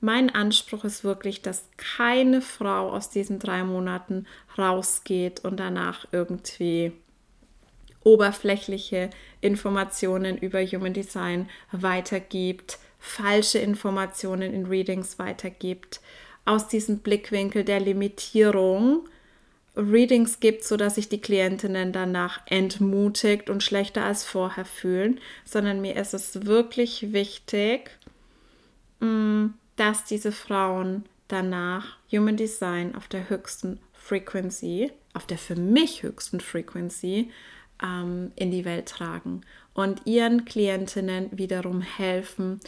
Mein 0.00 0.28
Anspruch 0.28 0.84
ist 0.84 1.04
wirklich, 1.04 1.40
dass 1.42 1.68
keine 1.76 2.42
Frau 2.42 2.90
aus 2.90 3.08
diesen 3.08 3.38
drei 3.38 3.64
Monaten 3.64 4.26
rausgeht 4.58 5.44
und 5.44 5.58
danach 5.58 6.06
irgendwie 6.12 6.92
oberflächliche 8.04 9.10
Informationen 9.40 10.38
über 10.38 10.64
Human 10.64 10.92
Design 10.92 11.48
weitergibt, 11.72 12.78
falsche 12.98 13.58
Informationen 13.58 14.54
in 14.54 14.66
Readings 14.66 15.18
weitergibt, 15.18 16.00
aus 16.44 16.68
diesem 16.68 16.98
Blickwinkel 16.98 17.64
der 17.64 17.80
Limitierung 17.80 19.08
Readings 19.76 20.38
gibt, 20.38 20.62
sodass 20.62 20.94
sich 20.94 21.08
die 21.08 21.20
Klientinnen 21.20 21.92
danach 21.92 22.40
entmutigt 22.46 23.50
und 23.50 23.62
schlechter 23.62 24.04
als 24.04 24.24
vorher 24.24 24.64
fühlen, 24.64 25.20
sondern 25.44 25.80
mir 25.80 25.96
ist 25.96 26.14
es 26.14 26.46
wirklich 26.46 27.12
wichtig, 27.12 27.90
mm, 29.00 29.46
dass 29.76 30.04
diese 30.04 30.30
Frauen 30.30 31.04
danach 31.28 31.96
Human 32.12 32.36
Design 32.36 32.94
auf 32.94 33.08
der 33.08 33.28
höchsten 33.28 33.80
Frequency, 33.92 34.92
auf 35.12 35.26
der 35.26 35.38
für 35.38 35.56
mich 35.56 36.02
höchsten 36.02 36.40
Frequency 36.40 37.30
ähm, 37.84 38.32
in 38.36 38.50
die 38.50 38.64
Welt 38.64 38.86
tragen 38.86 39.42
und 39.74 40.06
ihren 40.06 40.44
Klientinnen 40.44 41.28
wiederum 41.32 41.82
helfen, 41.82 42.60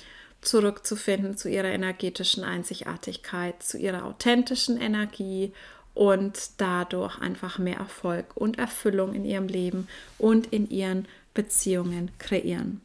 zurückzufinden 0.43 1.37
zu 1.37 1.49
ihrer 1.49 1.69
energetischen 1.69 2.45
Einzigartigkeit, 2.45 3.62
zu 3.62 3.79
ihrer 3.79 4.05
authentischen 4.05 4.81
Energie 4.81 5.53
und 5.95 6.51
dadurch 6.59 7.19
einfach 7.21 7.59
mehr 7.59 7.79
Erfolg 7.79 8.37
und 8.37 8.59
Erfüllung 8.59 9.14
in 9.14 9.25
ihrem 9.25 9.49
Leben 9.49 9.89
und 10.19 10.49
in 10.49 10.69
ihren 10.69 11.09
Beziehungen 11.35 12.11
kreieren. 12.19 12.81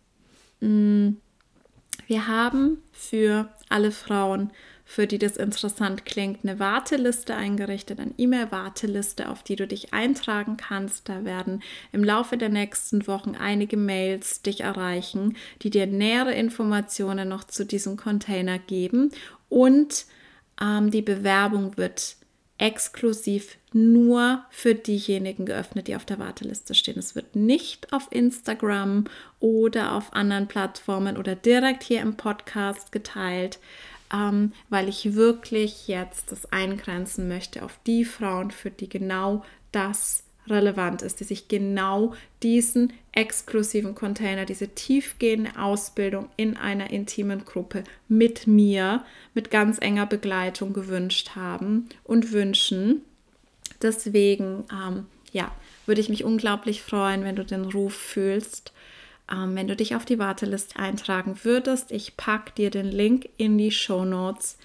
Mm. 0.61 1.17
Wir 2.07 2.27
haben 2.27 2.81
für 2.91 3.47
alle 3.69 3.91
Frauen 3.91 4.51
für 4.91 5.07
die 5.07 5.19
das 5.19 5.37
interessant 5.37 6.03
klingt, 6.03 6.39
eine 6.43 6.59
Warteliste 6.59 7.33
eingerichtet, 7.33 8.01
eine 8.01 8.13
E-Mail-Warteliste, 8.17 9.29
auf 9.29 9.41
die 9.41 9.55
du 9.55 9.65
dich 9.65 9.93
eintragen 9.93 10.57
kannst. 10.57 11.07
Da 11.07 11.23
werden 11.23 11.63
im 11.93 12.03
Laufe 12.03 12.35
der 12.35 12.49
nächsten 12.49 13.07
Wochen 13.07 13.35
einige 13.39 13.77
Mails 13.77 14.41
dich 14.41 14.59
erreichen, 14.59 15.37
die 15.61 15.69
dir 15.69 15.87
nähere 15.87 16.33
Informationen 16.33 17.29
noch 17.29 17.45
zu 17.45 17.65
diesem 17.65 17.95
Container 17.95 18.59
geben. 18.59 19.11
Und 19.47 20.07
ähm, 20.61 20.91
die 20.91 21.01
Bewerbung 21.01 21.77
wird 21.77 22.17
exklusiv 22.57 23.57
nur 23.71 24.43
für 24.49 24.75
diejenigen 24.75 25.45
geöffnet, 25.45 25.87
die 25.87 25.95
auf 25.95 26.03
der 26.03 26.19
Warteliste 26.19 26.75
stehen. 26.75 26.99
Es 26.99 27.15
wird 27.15 27.33
nicht 27.37 27.93
auf 27.93 28.09
Instagram 28.11 29.05
oder 29.39 29.93
auf 29.93 30.11
anderen 30.11 30.49
Plattformen 30.49 31.15
oder 31.15 31.35
direkt 31.35 31.81
hier 31.81 32.01
im 32.01 32.17
Podcast 32.17 32.91
geteilt 32.91 33.57
ähm, 34.13 34.53
weil 34.69 34.89
ich 34.89 35.15
wirklich 35.15 35.87
jetzt 35.87 36.31
das 36.31 36.51
eingrenzen 36.51 37.27
möchte 37.27 37.63
auf 37.63 37.79
die 37.85 38.05
Frauen, 38.05 38.51
für 38.51 38.71
die 38.71 38.89
genau 38.89 39.43
das 39.71 40.23
relevant 40.47 41.01
ist, 41.01 41.19
die 41.19 41.23
sich 41.23 41.47
genau 41.47 42.13
diesen 42.41 42.93
exklusiven 43.11 43.95
Container, 43.95 44.45
diese 44.45 44.69
tiefgehende 44.69 45.51
Ausbildung 45.57 46.29
in 46.35 46.57
einer 46.57 46.89
intimen 46.89 47.45
Gruppe 47.45 47.83
mit 48.07 48.47
mir, 48.47 49.03
mit 49.33 49.51
ganz 49.51 49.77
enger 49.79 50.07
Begleitung 50.07 50.73
gewünscht 50.73 51.31
haben 51.35 51.87
und 52.03 52.31
wünschen. 52.31 53.01
Deswegen, 53.81 54.65
ähm, 54.71 55.05
ja, 55.31 55.51
würde 55.85 56.01
ich 56.01 56.09
mich 56.09 56.23
unglaublich 56.23 56.81
freuen, 56.81 57.23
wenn 57.23 57.35
du 57.35 57.45
den 57.45 57.65
Ruf 57.65 57.93
fühlst 57.93 58.73
ähm, 59.31 59.55
wenn 59.55 59.67
du 59.67 59.75
dich 59.75 59.95
auf 59.95 60.05
die 60.05 60.19
Warteliste 60.19 60.77
eintragen 60.77 61.39
würdest. 61.43 61.91
Ich 61.91 62.17
packe 62.17 62.51
dir 62.53 62.69
den 62.69 62.87
Link 62.87 63.29
in 63.37 63.57
die 63.57 63.71
Show 63.71 64.05
Notes. 64.05 64.57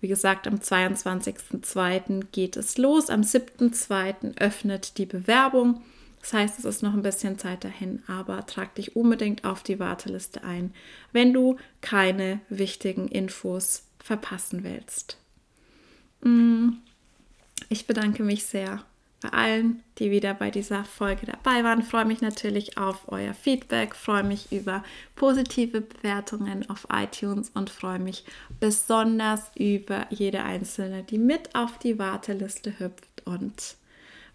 Wie 0.00 0.08
gesagt, 0.08 0.46
am 0.46 0.56
22.02. 0.56 2.26
geht 2.32 2.56
es 2.56 2.78
los. 2.78 3.10
Am 3.10 3.22
7.02. 3.22 4.38
öffnet 4.38 4.98
die 4.98 5.06
Bewerbung. 5.06 5.82
Das 6.20 6.32
heißt, 6.32 6.58
es 6.58 6.64
ist 6.64 6.82
noch 6.82 6.92
ein 6.92 7.02
bisschen 7.02 7.38
Zeit 7.38 7.64
dahin, 7.64 8.02
aber 8.06 8.44
trag 8.46 8.74
dich 8.74 8.94
unbedingt 8.94 9.44
auf 9.44 9.62
die 9.62 9.78
Warteliste 9.78 10.44
ein, 10.44 10.74
wenn 11.12 11.32
du 11.32 11.56
keine 11.80 12.40
wichtigen 12.50 13.08
Infos 13.08 13.84
verpassen 13.98 14.62
willst. 14.64 15.16
Mm, 16.22 16.72
ich 17.70 17.86
bedanke 17.86 18.22
mich 18.22 18.44
sehr 18.44 18.84
bei 19.20 19.30
allen, 19.30 19.82
die 19.98 20.10
wieder 20.10 20.34
bei 20.34 20.50
dieser 20.50 20.84
Folge 20.84 21.26
dabei 21.26 21.62
waren. 21.62 21.82
Freue 21.82 22.04
mich 22.04 22.20
natürlich 22.20 22.78
auf 22.78 23.10
euer 23.12 23.34
Feedback, 23.34 23.94
freue 23.94 24.22
mich 24.22 24.50
über 24.50 24.82
positive 25.14 25.82
Bewertungen 25.82 26.68
auf 26.70 26.86
iTunes 26.92 27.50
und 27.50 27.70
freue 27.70 27.98
mich 27.98 28.24
besonders 28.58 29.50
über 29.56 30.06
jede 30.10 30.42
einzelne, 30.42 31.02
die 31.02 31.18
mit 31.18 31.54
auf 31.54 31.78
die 31.78 31.98
Warteliste 31.98 32.78
hüpft 32.78 33.26
und 33.26 33.76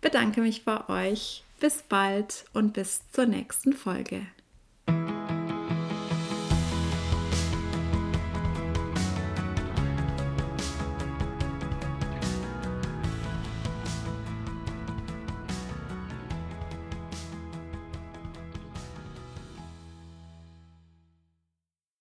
bedanke 0.02 0.42
mich 0.42 0.66
bei 0.66 0.88
euch. 0.90 1.44
Bis 1.60 1.84
bald 1.84 2.46
und 2.54 2.74
bis 2.74 3.02
zur 3.14 3.26
nächsten 3.26 3.72
Folge. 3.72 4.28